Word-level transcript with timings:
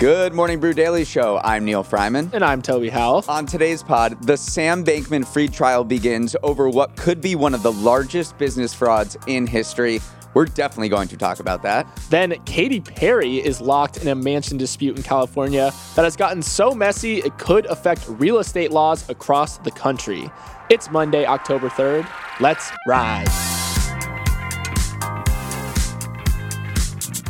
Good 0.00 0.34
morning, 0.34 0.58
Brew 0.58 0.74
Daily 0.74 1.04
Show. 1.04 1.40
I'm 1.44 1.64
Neal 1.64 1.84
Freyman. 1.84 2.30
And 2.32 2.44
I'm 2.44 2.60
Toby 2.60 2.88
Howell. 2.88 3.24
On 3.28 3.46
today's 3.46 3.80
pod, 3.80 4.20
the 4.26 4.36
Sam 4.36 4.84
Bankman-Fried 4.84 5.52
trial 5.52 5.84
begins 5.84 6.34
over 6.42 6.68
what 6.68 6.96
could 6.96 7.20
be 7.20 7.36
one 7.36 7.54
of 7.54 7.62
the 7.62 7.72
largest 7.72 8.36
business 8.36 8.74
frauds 8.74 9.16
in 9.28 9.46
history. 9.46 10.00
We're 10.34 10.46
definitely 10.46 10.88
going 10.88 11.06
to 11.08 11.16
talk 11.16 11.38
about 11.38 11.62
that. 11.62 11.86
Then 12.10 12.34
Katy 12.44 12.80
Perry 12.80 13.36
is 13.36 13.60
locked 13.60 13.98
in 13.98 14.08
a 14.08 14.16
mansion 14.16 14.58
dispute 14.58 14.96
in 14.96 15.04
California 15.04 15.72
that 15.94 16.02
has 16.02 16.16
gotten 16.16 16.42
so 16.42 16.72
messy 16.74 17.18
it 17.18 17.38
could 17.38 17.64
affect 17.66 18.04
real 18.08 18.40
estate 18.40 18.72
laws 18.72 19.08
across 19.08 19.58
the 19.58 19.70
country. 19.70 20.28
It's 20.70 20.90
Monday, 20.90 21.24
October 21.24 21.68
3rd. 21.68 22.10
Let's 22.40 22.72
ride. 22.88 23.28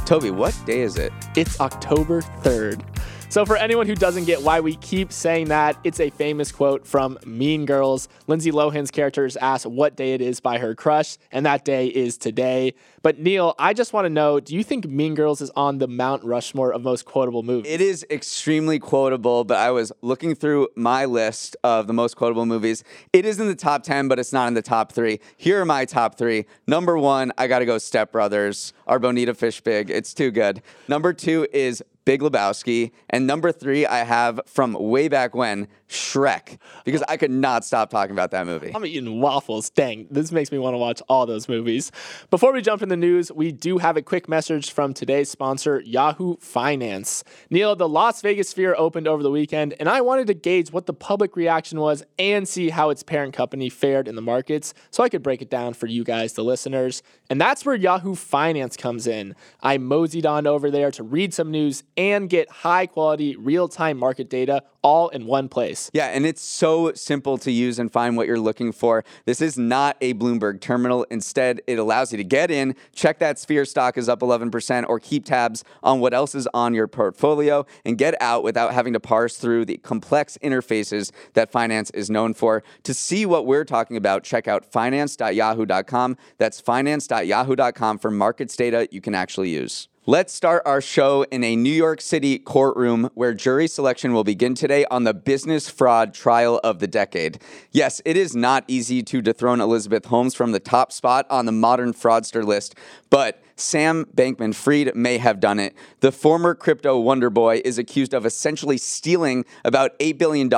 Toby, 0.04 0.30
what 0.30 0.54
day 0.66 0.82
is 0.82 0.98
it? 0.98 1.14
It's 1.34 1.58
October 1.60 2.20
3rd. 2.20 2.93
So, 3.34 3.44
for 3.44 3.56
anyone 3.56 3.88
who 3.88 3.96
doesn't 3.96 4.26
get 4.26 4.42
why 4.42 4.60
we 4.60 4.76
keep 4.76 5.10
saying 5.10 5.48
that, 5.48 5.76
it's 5.82 5.98
a 5.98 6.08
famous 6.10 6.52
quote 6.52 6.86
from 6.86 7.18
Mean 7.26 7.66
Girls. 7.66 8.08
Lindsay 8.28 8.52
Lohan's 8.52 8.92
character 8.92 9.26
is 9.26 9.36
asked 9.38 9.66
what 9.66 9.96
day 9.96 10.14
it 10.14 10.20
is 10.20 10.38
by 10.38 10.58
her 10.58 10.76
crush, 10.76 11.18
and 11.32 11.44
that 11.44 11.64
day 11.64 11.88
is 11.88 12.16
today. 12.16 12.74
But, 13.02 13.18
Neal, 13.18 13.56
I 13.58 13.74
just 13.74 13.92
want 13.92 14.04
to 14.04 14.08
know 14.08 14.38
do 14.38 14.54
you 14.54 14.62
think 14.62 14.86
Mean 14.86 15.16
Girls 15.16 15.40
is 15.40 15.50
on 15.56 15.78
the 15.78 15.88
Mount 15.88 16.22
Rushmore 16.22 16.72
of 16.72 16.82
most 16.82 17.06
quotable 17.06 17.42
movies? 17.42 17.72
It 17.72 17.80
is 17.80 18.06
extremely 18.08 18.78
quotable, 18.78 19.42
but 19.42 19.58
I 19.58 19.72
was 19.72 19.90
looking 20.00 20.36
through 20.36 20.68
my 20.76 21.04
list 21.04 21.56
of 21.64 21.88
the 21.88 21.92
most 21.92 22.14
quotable 22.14 22.46
movies. 22.46 22.84
It 23.12 23.26
is 23.26 23.40
in 23.40 23.48
the 23.48 23.56
top 23.56 23.82
10, 23.82 24.06
but 24.06 24.20
it's 24.20 24.32
not 24.32 24.46
in 24.46 24.54
the 24.54 24.62
top 24.62 24.92
three. 24.92 25.18
Here 25.36 25.60
are 25.60 25.64
my 25.64 25.86
top 25.86 26.16
three. 26.16 26.46
Number 26.68 26.96
one, 26.96 27.32
I 27.36 27.48
got 27.48 27.58
to 27.58 27.66
go 27.66 27.78
Step 27.78 28.12
Brothers, 28.12 28.72
our 28.86 29.00
Bonita 29.00 29.34
Fish 29.34 29.60
Big. 29.60 29.90
It's 29.90 30.14
too 30.14 30.30
good. 30.30 30.62
Number 30.86 31.12
two 31.12 31.48
is 31.52 31.82
Big 32.04 32.20
Lebowski. 32.20 32.92
And 33.10 33.26
number 33.26 33.52
three, 33.52 33.86
I 33.86 34.04
have 34.04 34.40
from 34.46 34.74
way 34.74 35.08
back 35.08 35.34
when, 35.34 35.68
Shrek, 35.94 36.58
because 36.84 37.02
I 37.08 37.16
could 37.16 37.30
not 37.30 37.64
stop 37.64 37.90
talking 37.90 38.12
about 38.12 38.32
that 38.32 38.46
movie. 38.46 38.72
I'm 38.74 38.84
eating 38.84 39.20
waffles. 39.20 39.70
Dang, 39.70 40.06
this 40.10 40.32
makes 40.32 40.50
me 40.52 40.58
want 40.58 40.74
to 40.74 40.78
watch 40.78 41.00
all 41.08 41.24
those 41.24 41.48
movies. 41.48 41.92
Before 42.30 42.52
we 42.52 42.60
jump 42.60 42.82
in 42.82 42.88
the 42.88 42.96
news, 42.96 43.30
we 43.32 43.52
do 43.52 43.78
have 43.78 43.96
a 43.96 44.02
quick 44.02 44.28
message 44.28 44.72
from 44.72 44.92
today's 44.92 45.30
sponsor, 45.30 45.80
Yahoo 45.80 46.36
Finance. 46.38 47.24
Neal, 47.50 47.76
the 47.76 47.88
Las 47.88 48.20
Vegas 48.20 48.50
Sphere 48.50 48.74
opened 48.76 49.06
over 49.06 49.22
the 49.22 49.30
weekend, 49.30 49.74
and 49.78 49.88
I 49.88 50.00
wanted 50.00 50.26
to 50.26 50.34
gauge 50.34 50.72
what 50.72 50.86
the 50.86 50.92
public 50.92 51.36
reaction 51.36 51.80
was 51.80 52.02
and 52.18 52.46
see 52.48 52.70
how 52.70 52.90
its 52.90 53.02
parent 53.02 53.32
company 53.32 53.68
fared 53.68 54.08
in 54.08 54.16
the 54.16 54.22
markets 54.22 54.74
so 54.90 55.02
I 55.02 55.08
could 55.08 55.22
break 55.22 55.42
it 55.42 55.50
down 55.50 55.74
for 55.74 55.86
you 55.86 56.04
guys, 56.04 56.32
the 56.32 56.44
listeners. 56.44 57.02
And 57.30 57.40
that's 57.40 57.64
where 57.64 57.76
Yahoo 57.76 58.14
Finance 58.14 58.76
comes 58.76 59.06
in. 59.06 59.34
I 59.62 59.78
moseyed 59.78 60.26
on 60.26 60.46
over 60.46 60.70
there 60.70 60.90
to 60.92 61.02
read 61.02 61.32
some 61.32 61.50
news 61.50 61.84
and 61.96 62.28
get 62.28 62.50
high 62.50 62.86
quality, 62.86 63.36
real 63.36 63.68
time 63.68 63.96
market 63.98 64.28
data 64.28 64.64
all 64.84 65.08
in 65.08 65.26
one 65.26 65.48
place. 65.48 65.90
Yeah, 65.94 66.08
and 66.08 66.24
it's 66.26 66.42
so 66.42 66.92
simple 66.92 67.38
to 67.38 67.50
use 67.50 67.78
and 67.78 67.90
find 67.90 68.16
what 68.16 68.28
you're 68.28 68.38
looking 68.38 68.70
for. 68.70 69.02
This 69.24 69.40
is 69.40 69.58
not 69.58 69.96
a 70.00 70.14
Bloomberg 70.14 70.60
terminal. 70.60 71.04
Instead, 71.10 71.62
it 71.66 71.78
allows 71.78 72.12
you 72.12 72.18
to 72.18 72.24
get 72.24 72.50
in, 72.50 72.76
check 72.94 73.18
that 73.18 73.38
Sphere 73.38 73.64
stock 73.64 73.96
is 73.96 74.08
up 74.08 74.20
11%, 74.20 74.84
or 74.88 75.00
keep 75.00 75.24
tabs 75.24 75.64
on 75.82 76.00
what 76.00 76.12
else 76.12 76.34
is 76.34 76.46
on 76.52 76.74
your 76.74 76.86
portfolio 76.86 77.64
and 77.84 77.96
get 77.96 78.14
out 78.20 78.44
without 78.44 78.74
having 78.74 78.92
to 78.92 79.00
parse 79.00 79.38
through 79.38 79.64
the 79.64 79.78
complex 79.78 80.36
interfaces 80.42 81.10
that 81.32 81.50
finance 81.50 81.90
is 81.90 82.10
known 82.10 82.34
for. 82.34 82.62
To 82.82 82.92
see 82.92 83.24
what 83.24 83.46
we're 83.46 83.64
talking 83.64 83.96
about, 83.96 84.22
check 84.22 84.46
out 84.46 84.70
finance.yahoo.com. 84.70 86.16
That's 86.36 86.60
finance.yahoo.com 86.60 87.98
for 87.98 88.10
markets 88.10 88.54
data 88.54 88.86
you 88.90 89.00
can 89.00 89.14
actually 89.14 89.48
use. 89.48 89.88
Let's 90.06 90.34
start 90.34 90.64
our 90.66 90.82
show 90.82 91.22
in 91.30 91.42
a 91.42 91.56
New 91.56 91.72
York 91.72 92.02
City 92.02 92.38
courtroom 92.38 93.08
where 93.14 93.32
jury 93.32 93.66
selection 93.66 94.12
will 94.12 94.22
begin 94.22 94.54
today 94.54 94.84
on 94.90 95.04
the 95.04 95.14
business 95.14 95.70
fraud 95.70 96.12
trial 96.12 96.60
of 96.62 96.78
the 96.78 96.86
decade. 96.86 97.40
Yes, 97.72 98.02
it 98.04 98.14
is 98.14 98.36
not 98.36 98.64
easy 98.68 99.02
to 99.02 99.22
dethrone 99.22 99.62
Elizabeth 99.62 100.04
Holmes 100.04 100.34
from 100.34 100.52
the 100.52 100.60
top 100.60 100.92
spot 100.92 101.26
on 101.30 101.46
the 101.46 101.52
modern 101.52 101.94
fraudster 101.94 102.44
list, 102.44 102.74
but 103.08 103.42
Sam 103.56 104.04
Bankman 104.06 104.54
Fried 104.54 104.94
may 104.94 105.18
have 105.18 105.40
done 105.40 105.58
it. 105.58 105.74
The 106.00 106.12
former 106.12 106.54
crypto 106.54 106.98
wonder 106.98 107.30
boy 107.30 107.62
is 107.64 107.78
accused 107.78 108.12
of 108.12 108.26
essentially 108.26 108.78
stealing 108.78 109.44
about 109.64 109.98
$8 109.98 110.18
billion 110.18 110.50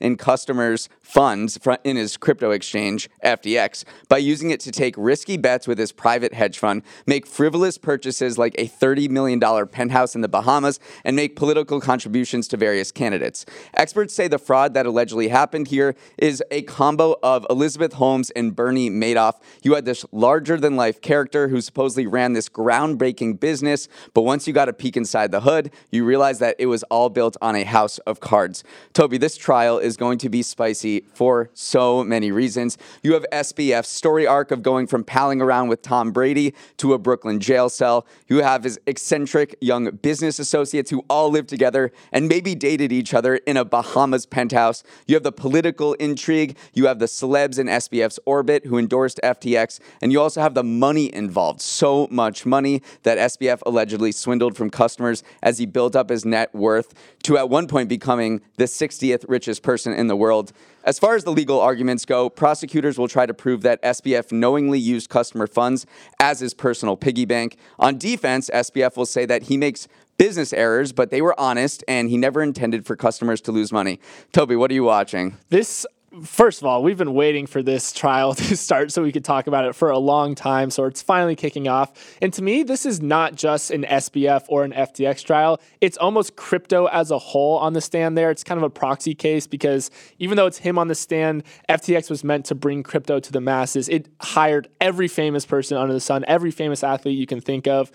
in 0.00 0.16
customers' 0.16 0.88
funds 1.02 1.58
in 1.84 1.96
his 1.96 2.16
crypto 2.16 2.50
exchange, 2.52 3.10
FTX, 3.24 3.84
by 4.08 4.18
using 4.18 4.50
it 4.50 4.60
to 4.60 4.70
take 4.70 4.94
risky 4.96 5.36
bets 5.36 5.66
with 5.66 5.78
his 5.78 5.92
private 5.92 6.32
hedge 6.32 6.58
fund, 6.58 6.82
make 7.06 7.26
frivolous 7.26 7.76
purchases 7.76 8.38
like 8.38 8.54
a 8.56 8.66
$30 8.66 9.10
million 9.10 9.40
penthouse 9.66 10.14
in 10.14 10.20
the 10.20 10.28
Bahamas, 10.28 10.78
and 11.04 11.16
make 11.16 11.36
political 11.36 11.80
contributions 11.80 12.48
to 12.48 12.56
various 12.56 12.92
candidates. 12.92 13.44
Experts 13.74 14.14
say 14.14 14.28
the 14.28 14.38
fraud 14.38 14.72
that 14.74 14.86
allegedly 14.86 15.28
happened 15.28 15.68
here 15.68 15.94
is 16.16 16.42
a 16.50 16.62
combo 16.62 17.16
of 17.22 17.46
Elizabeth 17.50 17.94
Holmes 17.94 18.30
and 18.30 18.54
Bernie 18.54 18.88
Madoff. 18.88 19.34
You 19.62 19.74
had 19.74 19.84
this 19.84 20.06
larger 20.12 20.56
than 20.56 20.76
life 20.76 21.00
character 21.00 21.48
who 21.48 21.60
supposedly 21.60 22.06
ran 22.06 22.29
this 22.32 22.48
groundbreaking 22.48 23.40
business, 23.40 23.88
but 24.14 24.22
once 24.22 24.46
you 24.46 24.52
got 24.52 24.68
a 24.68 24.72
peek 24.72 24.96
inside 24.96 25.30
the 25.30 25.40
hood, 25.40 25.70
you 25.90 26.04
realize 26.04 26.38
that 26.38 26.56
it 26.58 26.66
was 26.66 26.82
all 26.84 27.08
built 27.08 27.36
on 27.40 27.56
a 27.56 27.64
house 27.64 27.98
of 27.98 28.20
cards. 28.20 28.64
Toby, 28.92 29.18
this 29.18 29.36
trial 29.36 29.78
is 29.78 29.96
going 29.96 30.18
to 30.18 30.28
be 30.28 30.42
spicy 30.42 31.00
for 31.14 31.50
so 31.54 32.04
many 32.04 32.30
reasons. 32.30 32.78
You 33.02 33.14
have 33.14 33.24
SBF's 33.32 33.88
story 33.88 34.26
arc 34.26 34.50
of 34.50 34.62
going 34.62 34.86
from 34.86 35.04
palling 35.04 35.40
around 35.42 35.68
with 35.68 35.82
Tom 35.82 36.12
Brady 36.12 36.54
to 36.78 36.94
a 36.94 36.98
Brooklyn 36.98 37.40
jail 37.40 37.68
cell. 37.68 38.06
You 38.28 38.42
have 38.42 38.64
his 38.64 38.78
eccentric 38.86 39.56
young 39.60 39.90
business 39.90 40.38
associates 40.38 40.90
who 40.90 41.04
all 41.08 41.30
live 41.30 41.46
together 41.46 41.92
and 42.12 42.28
maybe 42.28 42.54
dated 42.54 42.92
each 42.92 43.14
other 43.14 43.36
in 43.36 43.56
a 43.56 43.64
Bahamas 43.64 44.26
penthouse. 44.26 44.82
You 45.06 45.16
have 45.16 45.22
the 45.22 45.32
political 45.32 45.94
intrigue. 45.94 46.56
You 46.74 46.86
have 46.86 46.98
the 46.98 47.06
celebs 47.06 47.58
in 47.58 47.66
SBF's 47.66 48.18
orbit 48.24 48.66
who 48.66 48.78
endorsed 48.78 49.20
FTX. 49.22 49.80
And 50.00 50.12
you 50.12 50.20
also 50.20 50.40
have 50.40 50.54
the 50.54 50.64
money 50.64 51.12
involved. 51.14 51.60
So 51.60 52.06
much 52.10 52.19
money 52.44 52.82
that 53.02 53.18
SBF 53.18 53.60
allegedly 53.66 54.12
swindled 54.12 54.56
from 54.56 54.70
customers 54.70 55.22
as 55.42 55.58
he 55.58 55.66
built 55.66 55.96
up 55.96 56.10
his 56.10 56.24
net 56.24 56.54
worth 56.54 56.94
to 57.22 57.38
at 57.38 57.48
one 57.48 57.66
point 57.66 57.88
becoming 57.88 58.40
the 58.56 58.64
60th 58.64 59.24
richest 59.28 59.62
person 59.62 59.92
in 59.92 60.06
the 60.06 60.16
world. 60.16 60.52
As 60.84 60.98
far 60.98 61.14
as 61.14 61.24
the 61.24 61.32
legal 61.32 61.60
arguments 61.60 62.04
go, 62.04 62.30
prosecutors 62.30 62.98
will 62.98 63.08
try 63.08 63.26
to 63.26 63.34
prove 63.34 63.62
that 63.62 63.82
SBF 63.82 64.32
knowingly 64.32 64.78
used 64.78 65.10
customer 65.10 65.46
funds 65.46 65.86
as 66.18 66.40
his 66.40 66.54
personal 66.54 66.96
piggy 66.96 67.26
bank. 67.26 67.56
On 67.78 67.98
defense, 67.98 68.48
SBF 68.52 68.96
will 68.96 69.06
say 69.06 69.26
that 69.26 69.44
he 69.44 69.56
makes 69.56 69.88
business 70.16 70.52
errors, 70.52 70.92
but 70.92 71.10
they 71.10 71.22
were 71.22 71.38
honest 71.40 71.82
and 71.88 72.10
he 72.10 72.16
never 72.16 72.42
intended 72.42 72.86
for 72.86 72.96
customers 72.96 73.40
to 73.40 73.52
lose 73.52 73.72
money. 73.72 74.00
Toby, 74.32 74.56
what 74.56 74.70
are 74.70 74.74
you 74.74 74.84
watching? 74.84 75.36
This 75.48 75.86
first 76.24 76.60
of 76.60 76.66
all, 76.66 76.82
we've 76.82 76.98
been 76.98 77.14
waiting 77.14 77.46
for 77.46 77.62
this 77.62 77.92
trial 77.92 78.34
to 78.40 78.56
start 78.56 78.92
so 78.92 79.02
we 79.02 79.12
could 79.12 79.24
talk 79.24 79.46
about 79.46 79.64
it 79.64 79.74
for 79.74 79.90
a 79.90 79.98
long 79.98 80.34
time. 80.34 80.70
So 80.70 80.84
it's 80.84 81.02
finally 81.02 81.36
kicking 81.36 81.68
off. 81.68 82.16
And 82.20 82.32
to 82.32 82.42
me, 82.42 82.62
this 82.62 82.84
is 82.84 83.00
not 83.00 83.34
just 83.34 83.70
an 83.70 83.84
SBF 83.84 84.44
or 84.48 84.64
an 84.64 84.72
FTX 84.72 85.24
trial. 85.24 85.60
It's 85.80 85.96
almost 85.96 86.36
crypto 86.36 86.86
as 86.86 87.10
a 87.10 87.18
whole 87.18 87.58
on 87.58 87.72
the 87.72 87.80
stand 87.80 88.18
there. 88.18 88.30
It's 88.30 88.44
kind 88.44 88.58
of 88.58 88.64
a 88.64 88.70
proxy 88.70 89.14
case 89.14 89.46
because 89.46 89.90
even 90.18 90.36
though 90.36 90.46
it's 90.46 90.58
him 90.58 90.78
on 90.78 90.88
the 90.88 90.94
stand, 90.94 91.44
FTX 91.68 92.10
was 92.10 92.24
meant 92.24 92.44
to 92.46 92.54
bring 92.54 92.82
crypto 92.82 93.20
to 93.20 93.32
the 93.32 93.40
masses. 93.40 93.88
It 93.88 94.08
hired 94.20 94.68
every 94.80 95.08
famous 95.08 95.46
person 95.46 95.76
under 95.76 95.94
the 95.94 96.00
sun, 96.00 96.24
every 96.26 96.50
famous 96.50 96.82
athlete 96.82 97.18
you 97.18 97.26
can 97.26 97.40
think 97.40 97.66
of. 97.66 97.90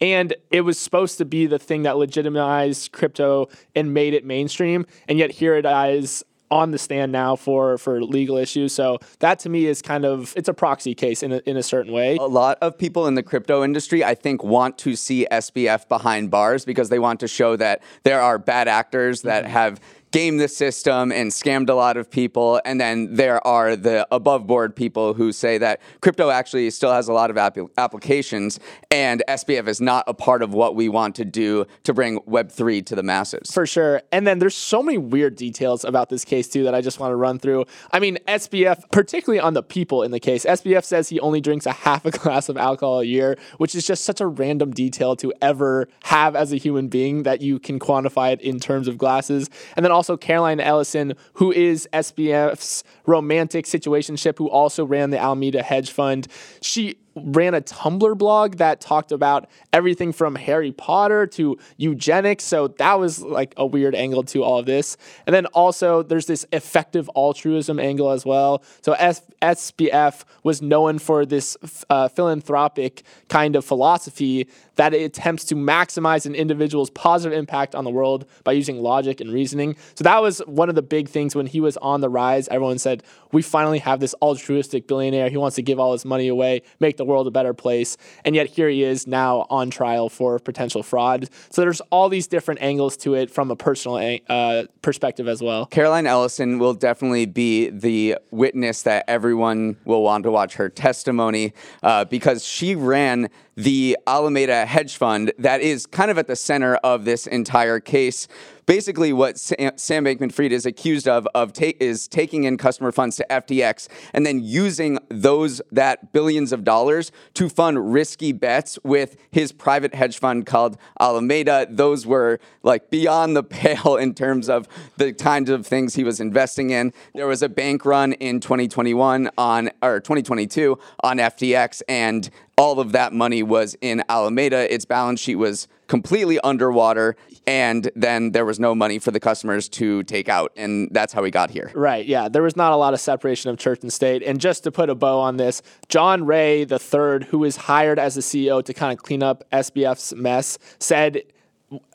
And 0.00 0.34
it 0.50 0.62
was 0.62 0.78
supposed 0.78 1.18
to 1.18 1.24
be 1.24 1.46
the 1.46 1.58
thing 1.58 1.82
that 1.82 1.96
legitimized 1.96 2.92
crypto 2.92 3.48
and 3.74 3.94
made 3.94 4.14
it 4.14 4.24
mainstream. 4.24 4.86
And 5.08 5.18
yet 5.18 5.30
here 5.30 5.54
it 5.54 5.66
is 5.66 6.24
on 6.50 6.70
the 6.70 6.78
stand 6.78 7.12
now 7.12 7.36
for 7.36 7.78
for 7.78 8.02
legal 8.02 8.36
issues. 8.36 8.74
So 8.74 8.98
that 9.20 9.38
to 9.40 9.48
me 9.48 9.66
is 9.66 9.82
kind 9.82 10.04
of 10.04 10.34
it's 10.36 10.48
a 10.48 10.54
proxy 10.54 10.94
case 10.94 11.22
in 11.22 11.32
a, 11.32 11.40
in 11.46 11.56
a 11.56 11.62
certain 11.62 11.92
way. 11.92 12.16
A 12.16 12.22
lot 12.22 12.58
of 12.60 12.76
people 12.76 13.06
in 13.06 13.14
the 13.14 13.22
crypto 13.22 13.62
industry, 13.62 14.04
I 14.04 14.14
think, 14.14 14.42
want 14.42 14.78
to 14.78 14.96
see 14.96 15.26
SBF 15.30 15.88
behind 15.88 16.30
bars 16.30 16.64
because 16.64 16.88
they 16.88 16.98
want 16.98 17.20
to 17.20 17.28
show 17.28 17.56
that 17.56 17.82
there 18.02 18.20
are 18.20 18.38
bad 18.38 18.68
actors 18.68 19.22
that 19.22 19.44
mm-hmm. 19.44 19.52
have 19.52 19.80
game 20.12 20.38
the 20.38 20.48
system 20.48 21.12
and 21.12 21.30
scammed 21.30 21.68
a 21.68 21.74
lot 21.74 21.96
of 21.96 22.10
people. 22.10 22.60
And 22.64 22.80
then 22.80 23.14
there 23.14 23.44
are 23.46 23.76
the 23.76 24.06
above 24.10 24.46
board 24.46 24.74
people 24.74 25.14
who 25.14 25.32
say 25.32 25.58
that 25.58 25.80
crypto 26.00 26.30
actually 26.30 26.70
still 26.70 26.92
has 26.92 27.08
a 27.08 27.12
lot 27.12 27.30
of 27.30 27.38
app- 27.38 27.58
applications 27.78 28.58
and 28.90 29.22
SBF 29.28 29.68
is 29.68 29.80
not 29.80 30.04
a 30.06 30.14
part 30.14 30.42
of 30.42 30.52
what 30.52 30.74
we 30.74 30.88
want 30.88 31.14
to 31.16 31.24
do 31.24 31.66
to 31.84 31.94
bring 31.94 32.18
Web3 32.20 32.84
to 32.86 32.96
the 32.96 33.02
masses. 33.02 33.50
For 33.50 33.66
sure. 33.66 34.02
And 34.10 34.26
then 34.26 34.38
there's 34.38 34.54
so 34.54 34.82
many 34.82 34.98
weird 34.98 35.36
details 35.36 35.84
about 35.84 36.08
this 36.08 36.24
case, 36.24 36.48
too, 36.48 36.64
that 36.64 36.74
I 36.74 36.80
just 36.80 36.98
want 36.98 37.12
to 37.12 37.16
run 37.16 37.38
through. 37.38 37.66
I 37.92 38.00
mean, 38.00 38.18
SBF, 38.26 38.90
particularly 38.90 39.40
on 39.40 39.54
the 39.54 39.62
people 39.62 40.02
in 40.02 40.10
the 40.10 40.20
case, 40.20 40.44
SBF 40.44 40.84
says 40.84 41.08
he 41.08 41.20
only 41.20 41.40
drinks 41.40 41.66
a 41.66 41.72
half 41.72 42.04
a 42.04 42.10
glass 42.18 42.48
of 42.48 42.56
alcohol 42.56 43.00
a 43.00 43.04
year, 43.04 43.36
which 43.58 43.74
is 43.74 43.86
just 43.86 44.04
such 44.04 44.20
a 44.20 44.26
random 44.26 44.72
detail 44.72 45.14
to 45.16 45.32
ever 45.40 45.88
have 46.04 46.34
as 46.34 46.52
a 46.52 46.56
human 46.56 46.88
being 46.88 47.22
that 47.22 47.40
you 47.40 47.58
can 47.58 47.78
quantify 47.78 48.32
it 48.32 48.40
in 48.40 48.58
terms 48.58 48.88
of 48.88 48.98
glasses. 48.98 49.48
And 49.76 49.84
then 49.84 49.92
also 50.00 50.16
Caroline 50.16 50.60
Ellison, 50.60 51.12
who 51.34 51.52
is 51.52 51.86
SBF's 51.92 52.82
romantic 53.04 53.66
situationship, 53.66 54.38
who 54.38 54.48
also 54.48 54.82
ran 54.82 55.10
the 55.10 55.18
Alameda 55.18 55.62
hedge 55.62 55.90
fund. 55.90 56.26
She 56.62 56.96
ran 57.16 57.54
a 57.54 57.60
Tumblr 57.60 58.16
blog 58.18 58.56
that 58.56 58.80
talked 58.80 59.12
about 59.12 59.48
everything 59.72 60.12
from 60.12 60.34
Harry 60.34 60.72
Potter 60.72 61.26
to 61.28 61.58
eugenics. 61.76 62.44
So 62.44 62.68
that 62.68 62.98
was 62.98 63.22
like 63.22 63.54
a 63.56 63.66
weird 63.66 63.94
angle 63.94 64.22
to 64.24 64.42
all 64.42 64.58
of 64.58 64.66
this. 64.66 64.96
And 65.26 65.34
then 65.34 65.46
also 65.46 66.02
there's 66.02 66.26
this 66.26 66.46
effective 66.52 67.10
altruism 67.16 67.78
angle 67.78 68.10
as 68.10 68.24
well. 68.24 68.62
So 68.82 68.92
S- 68.92 69.22
SBF 69.42 70.24
was 70.42 70.62
known 70.62 70.98
for 70.98 71.26
this 71.26 71.56
uh, 71.88 72.08
philanthropic 72.08 73.02
kind 73.28 73.56
of 73.56 73.64
philosophy 73.64 74.48
that 74.76 74.94
it 74.94 75.02
attempts 75.02 75.44
to 75.44 75.54
maximize 75.54 76.26
an 76.26 76.34
individual's 76.34 76.90
positive 76.90 77.36
impact 77.36 77.74
on 77.74 77.84
the 77.84 77.90
world 77.90 78.24
by 78.44 78.52
using 78.52 78.80
logic 78.80 79.20
and 79.20 79.32
reasoning. 79.32 79.76
So 79.94 80.04
that 80.04 80.22
was 80.22 80.38
one 80.46 80.68
of 80.68 80.74
the 80.74 80.82
big 80.82 81.08
things 81.08 81.34
when 81.34 81.46
he 81.46 81.60
was 81.60 81.76
on 81.78 82.00
the 82.00 82.08
rise. 82.08 82.48
Everyone 82.48 82.78
said, 82.78 83.02
"We 83.32 83.42
finally 83.42 83.78
have 83.80 84.00
this 84.00 84.14
altruistic 84.22 84.86
billionaire. 84.86 85.28
He 85.28 85.36
wants 85.36 85.56
to 85.56 85.62
give 85.62 85.78
all 85.78 85.92
his 85.92 86.04
money 86.04 86.28
away, 86.28 86.62
make 86.78 86.96
the 87.00 87.04
world 87.04 87.26
a 87.26 87.30
better 87.30 87.54
place." 87.54 87.96
And 88.24 88.34
yet 88.34 88.46
here 88.46 88.68
he 88.68 88.84
is 88.84 89.06
now 89.06 89.46
on 89.50 89.70
trial 89.70 90.08
for 90.08 90.38
potential 90.38 90.82
fraud. 90.82 91.28
So 91.50 91.62
there's 91.62 91.80
all 91.90 92.08
these 92.08 92.26
different 92.26 92.60
angles 92.62 92.96
to 92.98 93.14
it 93.14 93.30
from 93.30 93.50
a 93.50 93.56
personal 93.56 94.18
uh, 94.28 94.64
perspective 94.82 95.26
as 95.26 95.42
well. 95.42 95.66
Caroline 95.66 96.06
Ellison 96.06 96.58
will 96.58 96.74
definitely 96.74 97.26
be 97.26 97.70
the 97.70 98.18
witness 98.30 98.82
that 98.82 99.04
everyone 99.08 99.76
will 99.84 100.02
want 100.02 100.24
to 100.24 100.30
watch 100.30 100.54
her 100.54 100.68
testimony 100.68 101.52
uh, 101.82 102.04
because 102.04 102.44
she 102.44 102.74
ran 102.74 103.28
the 103.56 103.96
Alameda 104.06 104.64
hedge 104.64 104.96
fund 104.96 105.32
that 105.38 105.60
is 105.60 105.86
kind 105.86 106.10
of 106.10 106.18
at 106.18 106.26
the 106.26 106.36
center 106.36 106.76
of 106.76 107.04
this 107.04 107.26
entire 107.26 107.80
case 107.80 108.26
basically 108.70 109.12
what 109.12 109.36
Sam 109.36 109.72
Bankman-Fried 110.04 110.52
is 110.52 110.64
accused 110.64 111.08
of 111.08 111.26
of 111.34 111.52
is 111.60 112.06
taking 112.06 112.44
in 112.44 112.56
customer 112.56 112.92
funds 112.92 113.16
to 113.16 113.26
FTX 113.28 113.88
and 114.14 114.24
then 114.24 114.38
using 114.38 115.00
those 115.08 115.60
that 115.72 116.12
billions 116.12 116.52
of 116.52 116.62
dollars 116.62 117.10
to 117.34 117.48
fund 117.48 117.92
risky 117.92 118.30
bets 118.30 118.78
with 118.84 119.16
his 119.32 119.50
private 119.50 119.92
hedge 119.92 120.20
fund 120.20 120.46
called 120.46 120.76
Alameda. 121.00 121.66
Those 121.68 122.06
were 122.06 122.38
like 122.62 122.90
beyond 122.90 123.34
the 123.34 123.42
pale 123.60 123.96
in 123.96 124.14
terms 124.14 124.48
of 124.48 124.68
the 124.98 125.14
kinds 125.14 125.50
of 125.50 125.66
things 125.66 125.96
he 125.96 126.04
was 126.04 126.20
investing 126.20 126.70
in. 126.70 126.92
There 127.12 127.26
was 127.26 127.42
a 127.42 127.48
bank 127.48 127.84
run 127.84 128.12
in 128.12 128.38
2021 128.38 129.30
on 129.36 129.70
or 129.82 129.98
2022 129.98 130.78
on 131.02 131.16
FTX 131.16 131.82
and 131.88 132.30
all 132.60 132.78
of 132.78 132.92
that 132.92 133.14
money 133.14 133.42
was 133.42 133.74
in 133.80 134.04
Alameda. 134.10 134.72
Its 134.72 134.84
balance 134.84 135.18
sheet 135.18 135.36
was 135.36 135.66
completely 135.86 136.38
underwater, 136.40 137.16
and 137.46 137.90
then 137.96 138.32
there 138.32 138.44
was 138.44 138.60
no 138.60 138.74
money 138.74 138.98
for 138.98 139.10
the 139.10 139.18
customers 139.18 139.66
to 139.66 140.02
take 140.02 140.28
out, 140.28 140.52
and 140.56 140.90
that's 140.92 141.14
how 141.14 141.22
we 141.22 141.30
got 141.30 141.50
here. 141.50 141.72
Right. 141.74 142.04
Yeah. 142.04 142.28
There 142.28 142.42
was 142.42 142.56
not 142.56 142.72
a 142.72 142.76
lot 142.76 142.92
of 142.92 143.00
separation 143.00 143.50
of 143.50 143.56
church 143.56 143.78
and 143.80 143.90
state. 143.90 144.22
And 144.22 144.38
just 144.38 144.62
to 144.64 144.70
put 144.70 144.90
a 144.90 144.94
bow 144.94 145.20
on 145.20 145.38
this, 145.38 145.62
John 145.88 146.26
Ray 146.26 146.60
III, 146.60 147.24
who 147.28 147.38
was 147.38 147.56
hired 147.56 147.98
as 147.98 148.14
the 148.14 148.20
CEO 148.20 148.62
to 148.62 148.74
kind 148.74 148.92
of 148.92 149.02
clean 149.02 149.22
up 149.22 149.42
SBF's 149.50 150.14
mess, 150.14 150.58
said 150.78 151.22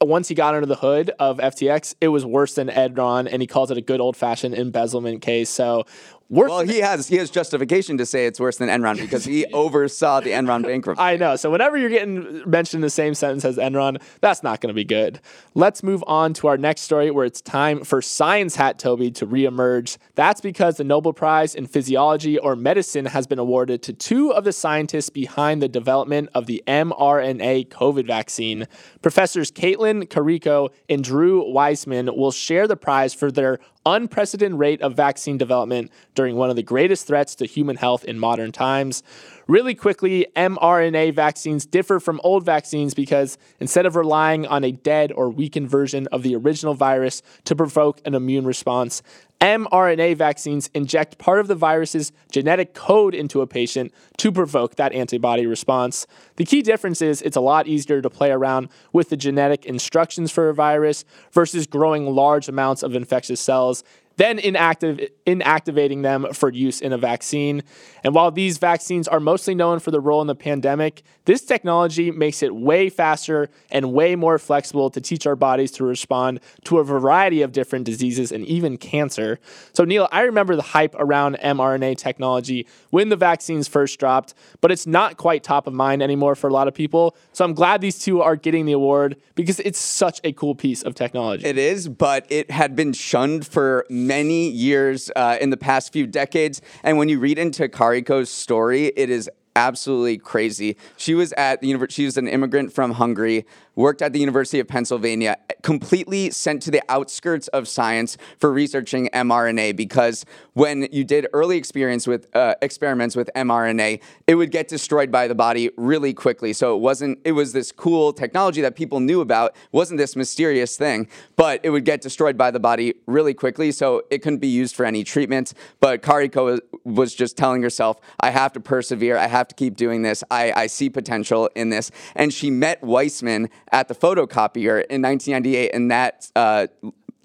once 0.01 0.29
he 0.29 0.35
got 0.35 0.55
under 0.55 0.65
the 0.65 0.75
hood 0.75 1.11
of 1.19 1.37
FTX, 1.37 1.95
it 1.99 2.07
was 2.07 2.25
worse 2.25 2.55
than 2.55 2.69
Enron, 2.69 3.27
and 3.31 3.41
he 3.41 3.47
calls 3.47 3.71
it 3.71 3.77
a 3.77 3.81
good 3.81 3.99
old 3.99 4.15
fashioned 4.15 4.55
embezzlement 4.55 5.21
case. 5.21 5.49
So 5.49 5.85
Worse 6.27 6.49
well, 6.49 6.61
he 6.61 6.79
has 6.79 7.07
he 7.07 7.17
has 7.17 7.29
justification 7.29 7.99
to 7.99 8.05
say 8.05 8.25
it's 8.25 8.39
worse 8.39 8.57
than 8.57 8.67
Enron 8.67 8.97
because 8.97 9.25
he 9.25 9.45
oversaw 9.53 10.21
the 10.21 10.31
Enron 10.31 10.63
bankruptcy. 10.63 11.01
I 11.01 11.17
know. 11.17 11.35
So 11.35 11.51
whenever 11.51 11.77
you're 11.77 11.91
getting 11.91 12.41
mentioned 12.49 12.79
in 12.79 12.81
the 12.81 12.89
same 12.89 13.13
sentence 13.13 13.45
as 13.45 13.57
Enron, 13.57 14.01
that's 14.21 14.41
not 14.41 14.59
going 14.59 14.69
to 14.69 14.73
be 14.73 14.83
good. 14.83 15.19
Let's 15.53 15.83
move 15.83 16.03
on 16.07 16.33
to 16.35 16.47
our 16.47 16.57
next 16.57 16.81
story 16.81 17.11
where 17.11 17.25
it's 17.25 17.41
time 17.41 17.83
for 17.83 18.01
Science 18.01 18.55
Hat 18.55 18.79
Toby 18.79 19.11
to 19.11 19.27
reemerge. 19.27 19.97
That's 20.15 20.41
because 20.41 20.77
the 20.77 20.83
Nobel 20.83 21.13
Prize 21.13 21.53
in 21.53 21.67
Physiology 21.67 22.39
or 22.39 22.55
Medicine 22.55 23.05
has 23.05 23.27
been 23.27 23.39
awarded 23.39 23.83
to 23.83 23.93
two 23.93 24.33
of 24.33 24.45
the 24.45 24.51
scientists 24.51 25.11
behind 25.11 25.61
the 25.61 25.69
development 25.69 26.29
of 26.33 26.47
the 26.47 26.63
mRNA 26.65 27.67
COVID 27.67 28.07
vaccine. 28.07 28.67
Professors 29.03 29.51
Katalin 29.51 30.07
Kariko 30.07 30.69
and 30.89 31.03
Drew 31.03 31.47
Weissman 31.51 32.07
will 32.15 32.31
share 32.31 32.67
the 32.67 32.75
prize 32.75 33.13
for 33.13 33.31
their 33.31 33.59
unprecedented 33.85 34.59
rate 34.59 34.81
of 34.81 34.95
vaccine 34.95 35.37
development 35.37 35.91
during 36.15 36.35
one 36.35 36.49
of 36.49 36.55
the 36.55 36.63
greatest 36.63 37.07
threats 37.07 37.35
to 37.35 37.45
human 37.45 37.75
health 37.75 38.03
in 38.03 38.19
modern 38.19 38.51
times. 38.51 39.03
Really 39.47 39.75
quickly, 39.75 40.25
mRNA 40.35 41.13
vaccines 41.13 41.67
differ 41.67 41.99
from 41.99 42.19
old 42.23 42.43
vaccines 42.43 42.95
because 42.95 43.37
instead 43.59 43.85
of 43.85 43.95
relying 43.95 44.47
on 44.47 44.63
a 44.63 44.71
dead 44.71 45.11
or 45.11 45.29
weakened 45.29 45.69
version 45.69 46.07
of 46.11 46.23
the 46.23 46.35
original 46.35 46.73
virus 46.73 47.21
to 47.43 47.55
provoke 47.55 48.01
an 48.05 48.15
immune 48.15 48.45
response, 48.45 49.03
mRNA 49.39 50.17
vaccines 50.17 50.71
inject 50.73 51.19
part 51.19 51.39
of 51.39 51.47
the 51.47 51.53
virus's 51.53 52.11
genetic 52.31 52.73
code 52.73 53.13
into 53.13 53.41
a 53.41 53.47
patient 53.47 53.93
to 54.17 54.31
provoke 54.31 54.75
that 54.77 54.93
antibody 54.93 55.45
response. 55.45 56.07
The 56.37 56.45
key 56.45 56.63
difference 56.63 57.01
is 57.03 57.21
it's 57.21 57.37
a 57.37 57.41
lot 57.41 57.67
easier 57.67 58.01
to 58.01 58.09
play 58.09 58.31
around 58.31 58.69
with 58.93 59.09
the 59.09 59.17
genetic 59.17 59.65
instructions 59.65 60.31
for 60.31 60.49
a 60.49 60.55
virus 60.55 61.05
versus 61.31 61.67
growing 61.67 62.07
large 62.07 62.49
amounts 62.49 62.81
of 62.81 62.95
infectious 62.95 63.41
cells 63.41 63.83
then 64.17 64.39
inactive, 64.39 64.99
inactivating 65.25 66.03
them 66.03 66.27
for 66.33 66.51
use 66.51 66.81
in 66.81 66.93
a 66.93 66.97
vaccine. 66.97 67.63
And 68.03 68.13
while 68.13 68.31
these 68.31 68.57
vaccines 68.57 69.07
are 69.07 69.19
mostly 69.19 69.55
known 69.55 69.79
for 69.79 69.91
the 69.91 69.99
role 69.99 70.21
in 70.21 70.27
the 70.27 70.35
pandemic, 70.35 71.03
this 71.25 71.43
technology 71.43 72.11
makes 72.11 72.43
it 72.43 72.55
way 72.55 72.89
faster 72.89 73.49
and 73.71 73.93
way 73.93 74.15
more 74.15 74.37
flexible 74.37 74.89
to 74.91 75.01
teach 75.01 75.25
our 75.25 75.35
bodies 75.35 75.71
to 75.71 75.83
respond 75.83 76.39
to 76.65 76.77
a 76.77 76.83
variety 76.83 77.41
of 77.41 77.51
different 77.51 77.85
diseases 77.85 78.31
and 78.31 78.45
even 78.45 78.77
cancer. 78.77 79.39
So, 79.73 79.83
Neal, 79.83 80.07
I 80.11 80.21
remember 80.21 80.55
the 80.55 80.61
hype 80.61 80.95
around 80.97 81.37
mRNA 81.37 81.97
technology 81.97 82.67
when 82.91 83.09
the 83.09 83.15
vaccines 83.15 83.67
first 83.67 83.99
dropped, 83.99 84.33
but 84.61 84.71
it's 84.71 84.87
not 84.87 85.17
quite 85.17 85.43
top 85.43 85.67
of 85.67 85.73
mind 85.73 86.03
anymore 86.03 86.35
for 86.35 86.47
a 86.47 86.53
lot 86.53 86.67
of 86.67 86.73
people. 86.73 87.15
So, 87.33 87.43
I'm 87.43 87.53
glad 87.53 87.81
these 87.81 87.99
two 87.99 88.21
are 88.21 88.35
getting 88.35 88.65
the 88.65 88.73
award 88.73 89.17
because 89.33 89.59
it's 89.59 89.79
such 89.79 90.21
a 90.23 90.31
cool 90.31 90.55
piece 90.55 90.83
of 90.83 90.95
technology. 90.95 91.45
It 91.45 91.57
is, 91.57 91.89
but 91.89 92.25
it 92.29 92.51
had 92.51 92.75
been 92.75 92.93
shunned 92.93 93.47
for 93.47 93.85
many 94.07 94.49
years 94.49 95.11
uh, 95.15 95.37
in 95.39 95.49
the 95.49 95.57
past 95.57 95.91
few 95.93 96.07
decades. 96.07 96.61
And 96.83 96.97
when 96.97 97.09
you 97.09 97.19
read 97.19 97.37
into 97.37 97.67
Kariko's 97.67 98.29
story, 98.29 98.85
it 98.95 99.09
is 99.09 99.29
absolutely 99.55 100.17
crazy. 100.17 100.75
She 100.97 101.13
was 101.13 101.31
at 101.33 101.61
the 101.61 101.67
university. 101.67 102.01
She 102.01 102.05
was 102.05 102.17
an 102.17 102.27
immigrant 102.27 102.73
from 102.73 102.91
Hungary 102.91 103.45
worked 103.75 104.01
at 104.01 104.13
the 104.13 104.19
University 104.19 104.59
of 104.59 104.67
Pennsylvania, 104.67 105.37
completely 105.65 106.29
sent 106.29 106.61
to 106.61 106.69
the 106.69 106.81
outskirts 106.89 107.47
of 107.47 107.67
science 107.67 108.17
for 108.37 108.53
researching 108.53 109.09
mRNA 109.13 109.75
because 109.75 110.23
when 110.53 110.87
you 110.91 111.03
did 111.03 111.25
early 111.33 111.57
experience 111.57 112.05
with 112.05 112.27
uh, 112.35 112.53
experiments 112.61 113.15
with 113.15 113.31
mRNA, 113.35 113.99
it 114.27 114.35
would 114.35 114.51
get 114.51 114.67
destroyed 114.67 115.11
by 115.11 115.27
the 115.27 115.33
body 115.33 115.71
really 115.75 116.13
quickly. 116.13 116.53
So 116.53 116.75
it 116.75 116.81
wasn't 116.81 117.17
it 117.25 117.31
was 117.31 117.51
this 117.51 117.71
cool 117.71 118.13
technology 118.13 118.61
that 118.61 118.75
people 118.75 118.99
knew 118.99 119.21
about, 119.21 119.55
it 119.55 119.73
wasn't 119.73 119.97
this 119.97 120.15
mysterious 120.15 120.77
thing, 120.77 121.07
but 121.35 121.61
it 121.63 121.71
would 121.71 121.83
get 121.83 121.99
destroyed 121.99 122.37
by 122.37 122.51
the 122.51 122.59
body 122.59 122.93
really 123.07 123.33
quickly, 123.33 123.71
so 123.71 124.03
it 124.11 124.19
couldn't 124.19 124.39
be 124.39 124.47
used 124.47 124.75
for 124.75 124.85
any 124.85 125.03
treatment. 125.03 125.55
But 125.79 126.03
Kariko 126.03 126.59
was 126.83 127.15
just 127.15 127.37
telling 127.37 127.63
herself, 127.63 127.99
I 128.19 128.29
have 128.29 128.53
to 128.53 128.59
persevere, 128.59 129.17
I 129.17 129.25
have 129.25 129.47
to 129.47 129.55
keep 129.55 129.75
doing 129.75 130.03
this. 130.03 130.23
I, 130.29 130.51
I 130.51 130.67
see 130.67 130.91
potential 130.91 131.49
in 131.55 131.69
this. 131.69 131.89
And 132.15 132.31
she 132.31 132.51
met 132.51 132.83
Weissman 132.83 133.49
at 133.71 133.87
the 133.87 133.95
photocopier 133.95 134.85
in 134.91 135.01
1998, 135.01 135.54
and 135.55 135.91
that 135.91 136.29
uh, 136.35 136.67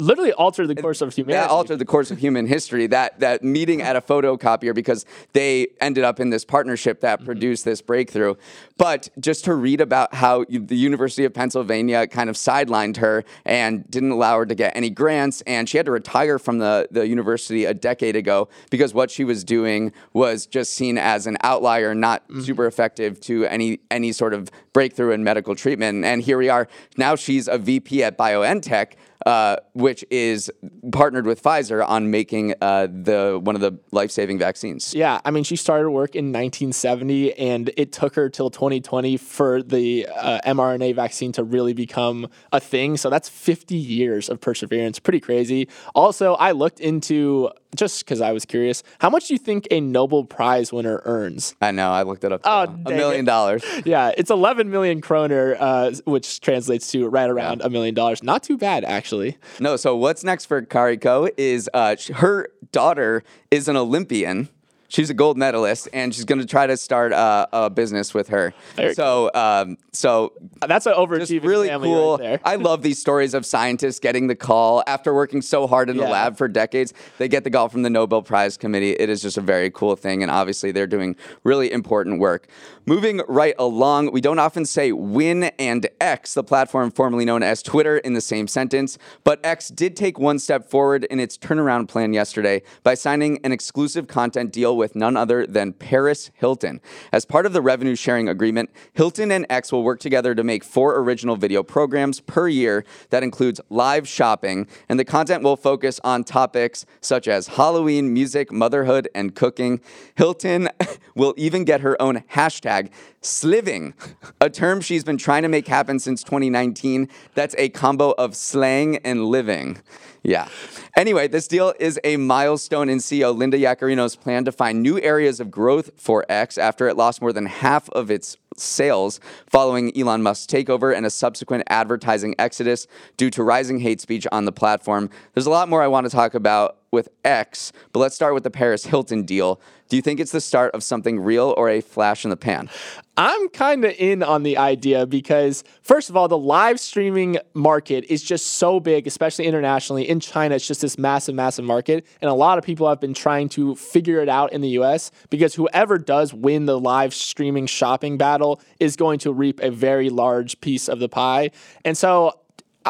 literally 0.01 0.33
altered 0.33 0.69
the 0.69 0.75
course 0.75 1.01
of 1.01 1.15
humanity. 1.15 1.47
That 1.47 1.51
altered 1.51 1.79
the 1.79 1.85
course 1.85 2.11
of 2.11 2.19
human 2.19 2.47
history. 2.47 2.87
That 2.87 3.21
that 3.21 3.43
meeting 3.43 3.83
at 3.83 3.97
a 3.97 4.01
photocopier 4.01 4.75
because 4.75 5.05
they 5.33 5.69
ended 5.81 6.05
up 6.05 6.21
in 6.21 6.31
this 6.31 6.45
partnership 6.45 7.01
that 7.01 7.19
mm-hmm. 7.19 7.27
produced 7.27 7.65
this 7.65 7.83
breakthrough. 7.83 8.35
But 8.77 9.09
just 9.19 9.45
to 9.45 9.55
read 9.55 9.81
about 9.81 10.15
how 10.15 10.45
the 10.49 10.77
University 10.77 11.25
of 11.25 11.35
Pennsylvania 11.35 12.07
kind 12.07 12.31
of 12.31 12.37
sidelined 12.37 12.97
her 12.97 13.25
and 13.45 13.89
didn't 13.91 14.11
allow 14.11 14.39
her 14.39 14.47
to 14.47 14.55
get 14.55 14.75
any 14.75 14.91
grants, 14.91 15.43
and 15.43 15.69
she 15.69 15.77
had 15.77 15.87
to 15.87 15.93
retire 15.93 16.39
from 16.39 16.59
the 16.59 16.89
the 16.91 17.07
university 17.07 17.65
a 17.65 17.75
decade 17.75 18.17
ago 18.17 18.49
because 18.71 18.95
what 18.95 19.11
she 19.11 19.25
was 19.25 19.45
doing 19.45 19.93
was 20.13 20.47
just 20.47 20.73
seen 20.75 20.99
as 20.99 21.27
an 21.27 21.37
outlier, 21.43 21.95
not 21.95 22.27
mm-hmm. 22.29 22.41
super 22.41 22.67
effective 22.67 23.21
to 23.21 23.45
any 23.47 23.81
any 23.91 24.13
sort 24.13 24.35
of 24.35 24.51
breakthrough 24.73 25.13
in 25.13 25.23
medical 25.25 25.55
treatment. 25.55 26.05
And 26.05 26.23
here 26.23 26.39
we 26.39 26.49
are 26.49 26.69
now. 26.97 27.17
She's 27.17 27.49
a 27.49 27.59
VP 27.59 28.03
at 28.03 28.17
BioNTech 28.17 28.95
uh, 29.27 29.57
which 29.75 30.05
is 30.11 30.51
partnered 30.93 31.27
with 31.27 31.43
Pfizer 31.43 31.87
on 31.87 32.11
making 32.11 32.55
uh, 32.61 32.87
the 32.91 33.39
one 33.43 33.55
of 33.55 33.61
the 33.61 33.79
life 33.93 34.11
saving 34.11 34.39
vaccines. 34.39 34.95
Yeah, 34.95 35.21
I 35.25 35.31
mean, 35.31 35.45
she 35.45 35.57
started 35.57 35.91
work 35.91 36.15
in 36.15 36.27
1970, 36.27 37.35
and 37.39 37.71
it 37.77 37.93
took 37.93 38.15
her 38.15 38.29
till 38.29 38.51
2020 38.51 39.17
for 39.17 39.63
the 39.63 40.07
uh, 40.15 40.41
mRNA 40.47 40.95
vaccine 40.95 41.33
to 41.33 41.45
really 41.45 41.73
become 41.73 42.29
a 42.53 42.61
thing. 42.61 42.97
So 42.97 43.11
that's 43.11 43.29
50 43.29 43.75
years 43.75 44.29
of 44.29 44.41
perseverance. 44.41 44.99
Pretty 44.99 45.21
crazy. 45.21 45.69
Also, 45.95 46.35
I 46.35 46.53
looked 46.53 46.81
into 46.81 47.51
just 47.77 48.05
because 48.05 48.21
I 48.21 48.33
was 48.33 48.45
curious, 48.45 48.83
how 48.99 49.11
much 49.11 49.29
do 49.29 49.35
you 49.35 49.39
think 49.39 49.67
a 49.71 49.81
Nobel 49.81 50.25
Prize 50.25 50.73
winner 50.73 51.03
earns? 51.05 51.55
I 51.61 51.71
know. 51.71 51.91
I 51.91 52.03
looked 52.03 52.25
it 52.25 52.33
up. 52.33 52.41
Oh, 52.45 52.63
a 52.87 52.91
million 52.91 53.25
dollars. 53.25 53.65
Yeah, 53.85 54.13
it's 54.17 54.31
11 54.31 54.71
million 54.71 55.01
kroner, 55.01 55.57
uh, 55.59 55.93
which 56.05 56.41
translates 56.41 56.91
to 56.93 57.09
right 57.09 57.31
around 57.31 57.63
a 57.63 57.71
million 57.71 57.95
dollars. 57.95 58.23
Not 58.23 58.43
too 58.43 58.59
bad, 58.59 58.85
actually. 58.85 59.39
No. 59.59 59.77
So 59.77 59.97
what's 59.97 60.23
next 60.23 60.47
for 60.47 60.61
Kariko 60.63 61.31
is 61.37 61.69
uh, 61.73 61.97
her 62.17 62.49
daughter 62.73 63.23
is 63.51 63.69
an 63.69 63.77
Olympian. 63.77 64.49
She's 64.91 65.09
a 65.09 65.15
gold 65.15 65.39
medalist, 65.39 65.89
and 65.93 66.13
she's 66.13 66.25
going 66.25 66.41
to 66.41 66.47
try 66.47 66.67
to 66.67 66.77
start 66.77 67.13
uh, 67.13 67.47
a 67.53 67.71
business 67.71 68.13
with 68.13 68.29
her. 68.29 68.53
So, 68.95 69.31
um, 69.35 69.79
so 69.93 70.33
That's 70.67 70.85
an 70.87 70.95
overachieving 70.95 71.45
really 71.45 71.69
family 71.69 71.89
cool. 71.89 72.19
right 72.19 72.21
there. 72.21 72.41
I 72.45 72.57
love 72.57 72.83
these 72.83 72.99
stories 72.99 73.33
of 73.33 73.47
scientists 73.47 74.01
getting 74.01 74.27
the 74.27 74.35
call 74.35 74.83
after 74.89 75.15
working 75.15 75.43
so 75.43 75.69
hard 75.69 75.91
in 75.91 75.97
the 75.97 76.09
lab 76.09 76.37
for 76.37 76.49
decades. 76.49 76.93
They 77.19 77.29
get 77.29 77.45
the 77.45 77.53
call 77.53 77.69
from 77.69 77.83
the 77.83 77.91
Nobel 77.91 78.21
Prize 78.21 78.57
Committee. 78.57 78.91
It 78.91 79.09
is 79.09 79.23
just 79.23 79.39
a 79.39 79.41
very 79.41 79.71
cool 79.71 79.95
thing, 79.95 80.23
and 80.25 80.31
obviously 80.31 80.73
they're 80.73 80.89
doing 80.89 81.15
really 81.45 81.71
important 81.71 82.19
work. 82.19 82.49
Moving 82.85 83.23
right 83.29 83.55
along, 83.61 84.11
we 84.11 84.21
don't 84.21 84.41
often 84.41 84.65
say 84.67 84.91
Win 84.91 85.45
and 85.61 85.89
X, 86.01 86.35
the 86.35 86.43
platform 86.43 86.91
formerly 86.91 87.25
known 87.25 87.45
as 87.45 87.63
Twitter, 87.63 87.99
in 87.99 88.15
the 88.15 88.21
same 88.21 88.49
sentence, 88.49 88.99
but 89.23 89.39
X 89.45 89.69
did 89.69 89.95
take 89.95 90.19
one 90.19 90.41
step 90.41 90.69
forward 90.69 91.05
in 91.05 91.21
its 91.21 91.39
turnaround 91.39 91.87
plan 91.87 92.13
yesterday 92.13 92.61
by 92.83 92.95
signing 92.95 93.39
an 93.45 93.53
exclusive 93.53 94.09
content 94.09 94.53
deal 94.53 94.80
with 94.81 94.97
none 94.97 95.17
other 95.17 95.47
than 95.47 95.73
Paris 95.73 96.33
Hilton. 96.35 96.81
As 97.13 97.25
part 97.25 97.47
of 97.47 97.53
the 97.53 97.61
revenue 97.61 97.95
sharing 97.95 98.29
agreement, 98.29 98.71
Hilton 98.95 99.31
and 99.31 99.47
X 99.49 99.71
will 99.71 99.85
work 99.85 100.01
together 100.01 100.35
to 100.35 100.43
make 100.43 100.65
four 100.65 100.99
original 100.99 101.37
video 101.37 101.63
programs 101.63 102.19
per 102.19 102.49
year 102.49 102.85
that 103.11 103.23
includes 103.23 103.61
live 103.71 104.09
shopping, 104.09 104.67
and 104.89 104.99
the 104.99 105.05
content 105.05 105.45
will 105.45 105.57
focus 105.57 106.01
on 106.03 106.25
topics 106.25 106.85
such 107.01 107.29
as 107.29 107.47
Halloween, 107.47 108.13
music, 108.13 108.51
motherhood, 108.51 109.09
and 109.15 109.37
cooking. 109.37 109.81
Hilton 110.17 110.69
will 111.15 111.35
even 111.37 111.65
get 111.65 111.83
her 111.83 112.01
own 112.03 112.25
hashtag 112.33 112.91
sliving, 113.23 113.95
a 114.41 114.49
term 114.49 114.81
she's 114.81 115.05
been 115.05 115.19
trying 115.19 115.43
to 115.43 115.49
make 115.49 115.69
happen 115.69 115.99
since 115.99 116.23
2019. 116.25 117.09
That's 117.35 117.55
a 117.59 117.69
combo 117.69 118.13
of 118.13 118.35
slang 118.35 118.97
and 118.99 119.27
living. 119.27 119.79
Yeah. 120.23 120.49
Anyway, 120.97 121.29
this 121.29 121.49
deal 121.49 121.73
is 121.81 121.99
a 122.05 122.17
milestone 122.17 122.89
in 122.89 122.99
CEO 122.99 123.35
Linda 123.35 123.57
Yaccarino's 123.57 124.17
plan 124.17 124.45
to 124.45 124.53
find 124.53 124.83
new 124.83 125.01
areas 125.01 125.41
of 125.41 125.51
growth 125.51 125.91
for 125.97 126.27
X 126.29 126.59
after 126.59 126.89
it 126.89 126.97
lost 126.97 127.23
more 127.23 127.33
than 127.33 127.47
half 127.47 127.89
of 127.91 128.11
its 128.11 128.37
sales 128.57 129.21
following 129.47 129.97
Elon 129.97 130.23
Musk's 130.23 130.47
takeover 130.47 130.95
and 130.95 131.07
a 131.07 131.11
subsequent 131.11 131.65
advertising 131.69 132.35
exodus 132.39 132.87
due 133.17 133.31
to 133.31 133.43
rising 133.43 133.81
hate 133.81 134.01
speech 134.01 134.27
on 134.31 134.45
the 134.45 134.53
platform. 134.53 135.09
There's 135.33 135.47
a 135.47 135.51
lot 135.51 135.69
more 135.69 135.83
I 135.83 135.87
want 135.87 136.05
to 136.05 136.11
talk 136.11 136.35
about 136.35 136.80
with 136.93 137.09
X, 137.25 137.73
but 137.93 138.01
let's 138.01 138.15
start 138.15 138.35
with 138.35 138.45
the 138.45 138.51
Paris 138.51 138.85
Hilton 138.87 139.23
deal. 139.25 139.61
Do 139.89 139.97
you 139.97 140.03
think 140.03 140.21
it's 140.21 140.31
the 140.31 140.41
start 140.41 140.73
of 140.73 140.85
something 140.85 141.19
real 141.19 141.53
or 141.57 141.69
a 141.69 141.81
flash 141.81 142.25
in 142.25 142.31
the 142.31 142.37
pan? 142.37 142.71
I'm 143.17 143.49
kind 143.49 143.85
of 143.85 143.93
in 143.99 144.23
on 144.23 144.45
the 144.45 144.57
idea 144.57 145.05
because, 145.05 145.65
first 145.83 146.11
of 146.11 146.17
all, 146.17 146.29
the 146.29 146.39
live 146.39 146.79
streaming 146.81 147.39
market 147.55 148.05
is 148.09 148.23
just 148.23 148.55
so 148.55 148.81
big, 148.81 149.07
especially 149.07 149.47
internationally. 149.47 150.09
In 150.09 150.21
China, 150.21 150.55
it's 150.55 150.67
just 150.67 150.81
this 150.81 150.97
massive, 150.97 151.35
massive 151.35 151.65
market. 151.65 152.07
And 152.23 152.31
a 152.31 152.35
lot 152.35 152.57
of 152.57 152.65
people 152.65 152.89
have 152.89 153.01
been 153.01 153.15
trying 153.15 153.49
to 153.51 153.75
figure 153.75 154.21
it 154.21 154.29
out 154.29 154.53
in 154.53 154.61
the 154.61 154.71
US 154.71 155.11
because 155.29 155.55
whoever 155.55 155.99
does 155.99 156.33
win 156.33 156.67
the 156.67 156.79
live 156.79 157.13
streaming 157.13 157.67
shopping 157.67 158.17
battle 158.17 158.61
is 158.79 158.97
going 158.97 159.19
to 159.21 159.33
reap 159.33 159.61
a 159.61 159.71
very 159.71 160.09
large 160.09 160.61
piece 160.61 160.89
of 160.89 161.01
the 161.01 161.09
pie. 161.09 161.51
And 161.85 161.99
so, 161.99 162.40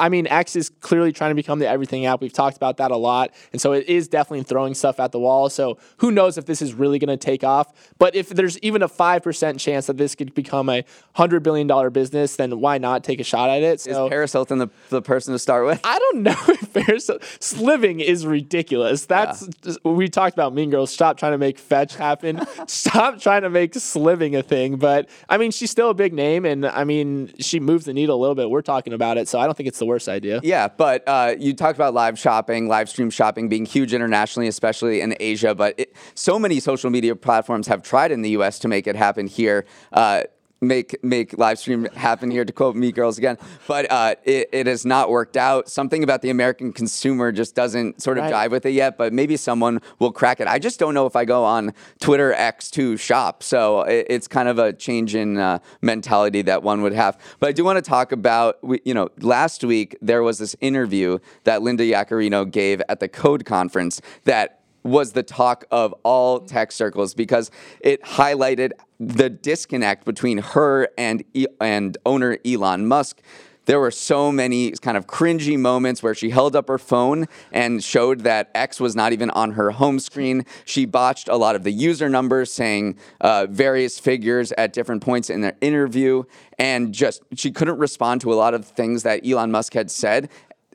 I 0.00 0.08
mean, 0.08 0.26
X 0.26 0.56
is 0.56 0.70
clearly 0.80 1.12
trying 1.12 1.30
to 1.30 1.34
become 1.34 1.58
the 1.58 1.68
everything 1.68 2.06
app. 2.06 2.20
We've 2.20 2.32
talked 2.32 2.56
about 2.56 2.78
that 2.78 2.90
a 2.90 2.96
lot. 2.96 3.32
And 3.52 3.60
so 3.60 3.72
it 3.72 3.86
is 3.88 4.08
definitely 4.08 4.44
throwing 4.44 4.74
stuff 4.74 4.98
at 4.98 5.12
the 5.12 5.18
wall. 5.18 5.50
So 5.50 5.78
who 5.98 6.10
knows 6.10 6.38
if 6.38 6.46
this 6.46 6.62
is 6.62 6.74
really 6.74 6.98
going 6.98 7.08
to 7.08 7.16
take 7.16 7.44
off. 7.44 7.72
But 7.98 8.14
if 8.14 8.30
there's 8.30 8.58
even 8.60 8.82
a 8.82 8.88
5% 8.88 9.60
chance 9.60 9.86
that 9.86 9.98
this 9.98 10.14
could 10.14 10.34
become 10.34 10.68
a 10.68 10.84
$100 11.16 11.42
billion 11.42 11.92
business, 11.92 12.36
then 12.36 12.60
why 12.60 12.78
not 12.78 13.04
take 13.04 13.20
a 13.20 13.24
shot 13.24 13.50
at 13.50 13.62
it? 13.62 13.74
Is 13.74 13.82
So 13.82 14.08
Paris 14.08 14.32
Hilton 14.32 14.58
the, 14.58 14.70
the 14.88 15.02
person 15.02 15.32
to 15.32 15.38
start 15.38 15.66
with? 15.66 15.80
I 15.84 15.98
don't 15.98 16.22
know 16.22 16.36
if 16.48 16.72
Paris 16.72 17.10
sliving 17.38 18.00
is 18.00 18.26
ridiculous. 18.26 19.04
That's 19.04 19.46
just, 19.62 19.84
we 19.84 20.08
talked 20.08 20.34
about 20.34 20.54
Mean 20.54 20.70
Girls. 20.70 20.90
Stop 20.90 21.18
trying 21.18 21.32
to 21.32 21.38
make 21.38 21.58
fetch 21.58 21.96
happen. 21.96 22.40
Stop 22.66 23.20
trying 23.20 23.42
to 23.42 23.50
make 23.50 23.74
sliving 23.74 24.34
a 24.34 24.42
thing. 24.42 24.76
But 24.76 25.08
I 25.28 25.36
mean, 25.36 25.50
she's 25.50 25.70
still 25.70 25.90
a 25.90 25.94
big 25.94 26.12
name, 26.12 26.44
and 26.44 26.66
I 26.66 26.84
mean, 26.84 27.32
she 27.38 27.60
moves 27.60 27.84
the 27.84 27.92
needle 27.92 28.16
a 28.16 28.20
little 28.20 28.34
bit. 28.34 28.50
We're 28.50 28.62
talking 28.62 28.92
about 28.92 29.18
it, 29.18 29.28
so 29.28 29.38
I 29.38 29.44
don't 29.44 29.56
think 29.56 29.68
it's 29.68 29.78
the 29.78 29.86
worst 29.90 30.08
idea. 30.08 30.40
Yeah, 30.42 30.68
but 30.68 31.02
uh, 31.06 31.34
you 31.38 31.52
talked 31.52 31.76
about 31.76 31.92
live 31.92 32.18
shopping, 32.18 32.68
live 32.68 32.88
stream 32.88 33.10
shopping 33.10 33.48
being 33.48 33.66
huge 33.66 33.92
internationally, 33.92 34.48
especially 34.48 35.00
in 35.00 35.14
Asia. 35.20 35.54
But 35.54 35.74
it, 35.78 35.96
so 36.14 36.38
many 36.38 36.60
social 36.60 36.90
media 36.90 37.14
platforms 37.16 37.66
have 37.66 37.82
tried 37.82 38.12
in 38.12 38.22
the 38.22 38.30
U.S. 38.30 38.58
to 38.60 38.68
make 38.68 38.86
it 38.86 38.96
happen 38.96 39.26
here. 39.26 39.66
Uh, 39.92 40.22
Make 40.62 41.02
make 41.02 41.38
live 41.38 41.58
stream 41.58 41.86
happen 41.94 42.30
here 42.30 42.44
to 42.44 42.52
quote 42.52 42.76
Mean 42.76 42.92
Girls 42.92 43.16
again, 43.16 43.38
but 43.66 43.90
uh, 43.90 44.16
it, 44.24 44.50
it 44.52 44.66
has 44.66 44.84
not 44.84 45.08
worked 45.08 45.38
out. 45.38 45.70
Something 45.70 46.04
about 46.04 46.20
the 46.20 46.28
American 46.28 46.70
consumer 46.72 47.32
just 47.32 47.54
doesn't 47.54 48.02
sort 48.02 48.18
of 48.18 48.24
Right. 48.24 48.48
jive 48.48 48.50
with 48.50 48.66
it 48.66 48.72
yet. 48.72 48.98
But 48.98 49.14
maybe 49.14 49.38
someone 49.38 49.80
will 49.98 50.12
crack 50.12 50.38
it. 50.38 50.46
I 50.46 50.58
just 50.58 50.78
don't 50.78 50.92
know 50.92 51.06
if 51.06 51.16
I 51.16 51.24
go 51.24 51.44
on 51.44 51.72
Twitter 51.98 52.34
X 52.34 52.70
to 52.72 52.98
shop. 52.98 53.42
So 53.42 53.82
it, 53.82 54.06
it's 54.10 54.28
kind 54.28 54.48
of 54.50 54.58
a 54.58 54.74
change 54.74 55.14
in 55.14 55.38
uh, 55.38 55.60
mentality 55.80 56.42
that 56.42 56.62
one 56.62 56.82
would 56.82 56.92
have. 56.92 57.18
But 57.38 57.48
I 57.48 57.52
do 57.52 57.64
want 57.64 57.82
to 57.82 57.88
talk 57.88 58.12
about, 58.12 58.58
you 58.84 58.92
know, 58.92 59.08
last 59.20 59.64
week 59.64 59.96
there 60.02 60.22
was 60.22 60.36
this 60.38 60.54
interview 60.60 61.18
that 61.44 61.62
Linda 61.62 61.84
Yaccarino 61.84 62.50
gave 62.50 62.82
at 62.90 63.00
the 63.00 63.08
Code 63.08 63.46
Conference 63.46 64.02
that 64.24 64.59
was 64.82 65.12
the 65.12 65.22
talk 65.22 65.64
of 65.70 65.94
all 66.02 66.40
tech 66.40 66.72
circles 66.72 67.14
because 67.14 67.50
it 67.80 68.02
highlighted 68.02 68.72
the 68.98 69.30
disconnect 69.30 70.04
between 70.04 70.38
her 70.38 70.88
and 70.98 71.24
and 71.60 71.96
owner 72.04 72.38
Elon 72.44 72.86
Musk. 72.86 73.20
There 73.66 73.78
were 73.78 73.90
so 73.90 74.32
many 74.32 74.72
kind 74.72 74.96
of 74.96 75.06
cringy 75.06 75.56
moments 75.56 76.02
where 76.02 76.14
she 76.14 76.30
held 76.30 76.56
up 76.56 76.66
her 76.66 76.78
phone 76.78 77.26
and 77.52 77.84
showed 77.84 78.20
that 78.20 78.50
X 78.54 78.80
was 78.80 78.96
not 78.96 79.12
even 79.12 79.30
on 79.30 79.52
her 79.52 79.70
home 79.70 80.00
screen. 80.00 80.44
She 80.64 80.86
botched 80.86 81.28
a 81.28 81.36
lot 81.36 81.54
of 81.54 81.62
the 81.62 81.70
user 81.70 82.08
numbers, 82.08 82.52
saying 82.52 82.96
uh, 83.20 83.46
various 83.48 84.00
figures 84.00 84.50
at 84.52 84.72
different 84.72 85.02
points 85.02 85.30
in 85.30 85.42
the 85.42 85.54
interview, 85.60 86.24
and 86.58 86.92
just 86.92 87.22
she 87.36 87.52
couldn't 87.52 87.78
respond 87.78 88.22
to 88.22 88.32
a 88.32 88.34
lot 88.34 88.54
of 88.54 88.64
things 88.64 89.04
that 89.04 89.24
Elon 89.24 89.52
Musk 89.52 89.74
had 89.74 89.90
said 89.90 90.30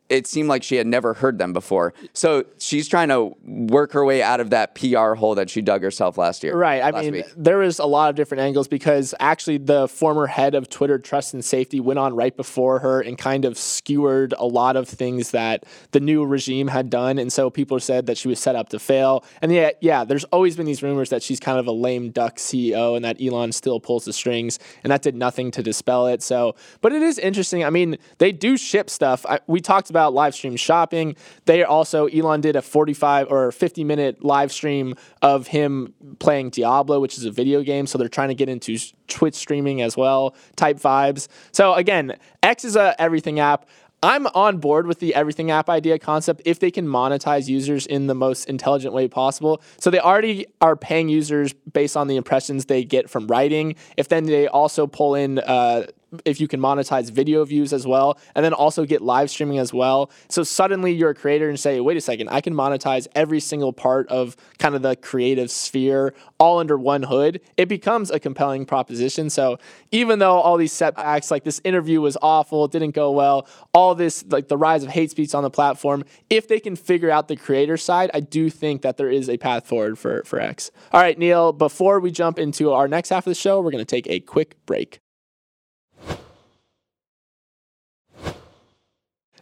it 0.08 0.28
seemed 0.28 0.48
like 0.48 0.62
she 0.62 0.76
had 0.76 0.86
never 0.86 1.16
heard 1.16 1.40
them 1.40 1.52
before. 1.52 1.94
So 2.14 2.46
she's 2.60 2.88
trying 2.88 3.10
to 3.10 3.36
work 3.44 3.92
her 3.94 4.06
way 4.06 4.22
out 4.22 4.40
of 4.40 4.52
that 4.52 4.76
PR 4.76 5.14
hole 5.14 5.34
that 5.36 5.50
she 5.50 5.62
dug 5.62 5.82
herself 5.82 6.18
last 6.18 6.44
year. 6.44 6.56
Right. 6.56 6.82
I 6.82 6.92
mean, 6.92 7.14
week. 7.14 7.26
there 7.36 7.58
was 7.58 7.80
a 7.80 7.86
lot 7.86 8.10
of 8.10 8.16
different 8.16 8.42
angles 8.42 8.68
because 8.68 9.16
actually 9.20 9.58
the 9.58 9.88
former 9.88 10.28
head 10.28 10.54
of 10.54 10.70
Twitter 10.70 11.00
Trust 11.00 11.34
and 11.34 11.44
Safety 11.44 11.80
went 11.80 11.98
on 11.98 12.16
right 12.16 12.36
before 12.36 12.80
her 12.80 13.02
and 13.02 13.18
kind 13.18 13.46
of 13.46 13.58
skewered 13.58 14.34
a 14.38 14.46
lot 14.46 14.76
of 14.76 14.88
things 14.88 15.32
that 15.32 15.66
the 15.92 16.00
new 16.00 16.24
regime 16.24 16.68
had 16.68 16.92
done. 16.92 17.18
And 17.18 17.34
so 17.34 17.50
people 17.50 17.80
said 17.80 18.06
that 18.06 18.18
she 18.18 18.28
was 18.28 18.40
set 18.40 18.56
up 18.56 18.70
to 18.70 18.80
fail. 18.80 19.26
And 19.42 19.52
yeah, 19.52 19.72
yeah, 19.82 20.04
there's 20.04 20.26
always 20.26 20.56
been 20.56 20.68
these 20.68 20.84
rumors 20.84 21.10
that 21.10 21.24
she's 21.24 21.40
kind 21.40 21.58
of 21.58 21.66
a 21.66 21.72
lame 21.72 22.12
duck 22.12 22.36
CEO 22.36 22.96
and 22.96 23.04
that 23.04 23.20
Elon 23.20 23.52
still 23.52 23.80
pulls 23.80 24.06
the 24.06 24.14
strings. 24.14 24.60
And 24.84 24.92
that 24.92 25.02
did 25.02 25.16
nothing 25.16 25.50
to 25.52 25.64
dispel 25.64 26.06
it. 26.08 26.22
So, 26.22 26.56
but 26.82 26.94
it 26.94 27.02
is 27.02 27.18
interesting. 27.18 27.64
I 27.64 27.72
mean, 27.72 27.98
they 28.20 28.32
do 28.32 28.56
ship 28.56 28.92
stuff. 28.92 29.26
I, 29.28 29.40
we 29.48 29.62
talked 29.62 29.90
about 29.90 29.95
live 29.96 30.36
stream 30.36 30.56
shopping. 30.56 31.16
They 31.46 31.64
also, 31.64 32.08
Elon 32.08 32.42
did 32.42 32.56
a 32.56 32.62
45 32.62 33.32
or 33.32 33.52
50 33.52 33.84
minute 33.84 34.24
live 34.24 34.52
stream 34.52 34.96
of 35.22 35.48
him 35.48 35.94
playing 36.20 36.52
Diablo, 36.52 37.00
which 37.00 37.18
is 37.18 37.26
a 37.26 37.32
video 37.32 37.62
game. 37.64 37.88
So 37.88 37.98
they're 37.98 38.08
trying 38.08 38.30
to 38.30 38.36
get 38.36 38.50
into 38.50 38.78
Twitch 39.08 39.36
streaming 39.36 39.82
as 39.82 39.98
well, 39.98 40.36
type 40.56 40.78
vibes. 40.78 41.28
So 41.52 41.74
again, 41.74 42.18
X 42.44 42.66
is 42.66 42.76
a 42.76 43.00
everything 43.02 43.40
app. 43.40 43.68
I'm 44.04 44.28
on 44.28 44.58
board 44.58 44.86
with 44.86 45.00
the 45.00 45.16
everything 45.16 45.50
app 45.50 45.68
idea 45.68 45.98
concept 45.98 46.44
if 46.46 46.60
they 46.60 46.70
can 46.70 46.86
monetize 46.86 47.48
users 47.48 47.88
in 47.88 48.06
the 48.06 48.14
most 48.14 48.48
intelligent 48.48 48.94
way 48.94 49.08
possible. 49.08 49.64
So 49.80 49.90
they 49.90 50.00
already 50.00 50.46
are 50.62 50.76
paying 50.76 51.10
users 51.10 51.54
based 51.54 51.98
on 51.98 52.08
the 52.08 52.16
impressions 52.16 52.66
they 52.66 52.84
get 52.84 53.10
from 53.10 53.26
writing. 53.26 53.76
If 53.98 54.10
then 54.10 54.26
they 54.26 54.48
also 54.48 54.86
pull 54.86 55.16
in 55.16 55.40
uh, 55.40 55.88
if 56.26 56.40
you 56.40 56.48
can 56.48 56.60
monetize 56.60 57.12
video 57.12 57.44
views 57.46 57.74
as 57.74 57.86
well, 57.86 58.18
and 58.36 58.46
then 58.46 58.54
also 58.54 58.86
get 58.86 59.02
live 59.02 59.30
streaming 59.30 59.60
as 59.60 59.74
well. 59.74 60.10
So 60.30 60.44
suddenly 60.44 60.94
you're 60.94 61.12
a 61.12 61.16
creator 61.16 61.50
and 61.50 61.60
say, 61.60 61.80
wait 61.80 61.98
a 61.98 62.02
second, 62.02 62.30
I 62.30 62.42
can 62.42 62.54
monetize 62.54 63.08
every 63.16 63.40
single 63.40 63.74
part 63.74 64.08
of 64.10 64.36
kind 64.60 64.76
of 64.76 64.82
the 64.82 64.96
creative 64.96 65.52
sphere 65.52 66.14
all 66.40 66.60
under 66.60 66.78
one 66.78 67.04
hood. 67.04 67.42
It 67.58 67.68
becomes 67.68 68.12
a 68.12 68.20
compelling 68.20 68.66
proposition. 68.66 69.30
So 69.30 69.58
even 69.92 70.20
though 70.20 70.40
all 70.40 70.58
these 70.58 70.74
setbacks, 70.74 71.32
like 71.32 71.44
this 71.44 71.62
interview 71.64 72.02
was 72.02 72.18
awful, 72.22 72.66
it 72.66 72.72
didn't 72.72 72.92
go 72.92 73.12
well, 73.12 73.48
all 73.74 73.96
this, 73.96 74.26
like 74.30 74.48
the 74.48 74.58
rise 74.58 74.84
of 74.84 74.90
hate 74.90 75.12
speech 75.12 75.34
on 75.34 75.44
the 75.44 75.50
platform, 75.50 76.04
if 76.30 76.48
they 76.48 76.60
can 76.60 76.76
figure 76.76 77.10
out 77.10 77.28
the 77.28 77.36
creator 77.36 77.78
side, 77.78 78.12
I 78.14 78.20
do 78.20 78.50
think 78.50 78.82
that 78.82 78.98
there 78.98 79.10
is 79.10 79.30
a 79.30 79.38
path 79.38 79.68
forward 79.68 79.98
for, 79.98 80.24
for 80.24 80.40
X. 80.40 80.72
All 80.92 81.02
right, 81.02 81.18
Neal, 81.18 81.54
before 81.54 82.00
we 82.00 82.12
jump 82.12 82.40
into 82.40 82.72
our 82.72 82.88
next 82.88 83.10
half 83.10 83.26
of 83.26 83.32
the 83.32 83.36
show, 83.36 83.62
we're 83.62 83.72
going 83.72 83.86
to 83.86 83.86
take 83.86 84.08
a 84.08 84.20
quick 84.20 84.56
break. 84.66 85.00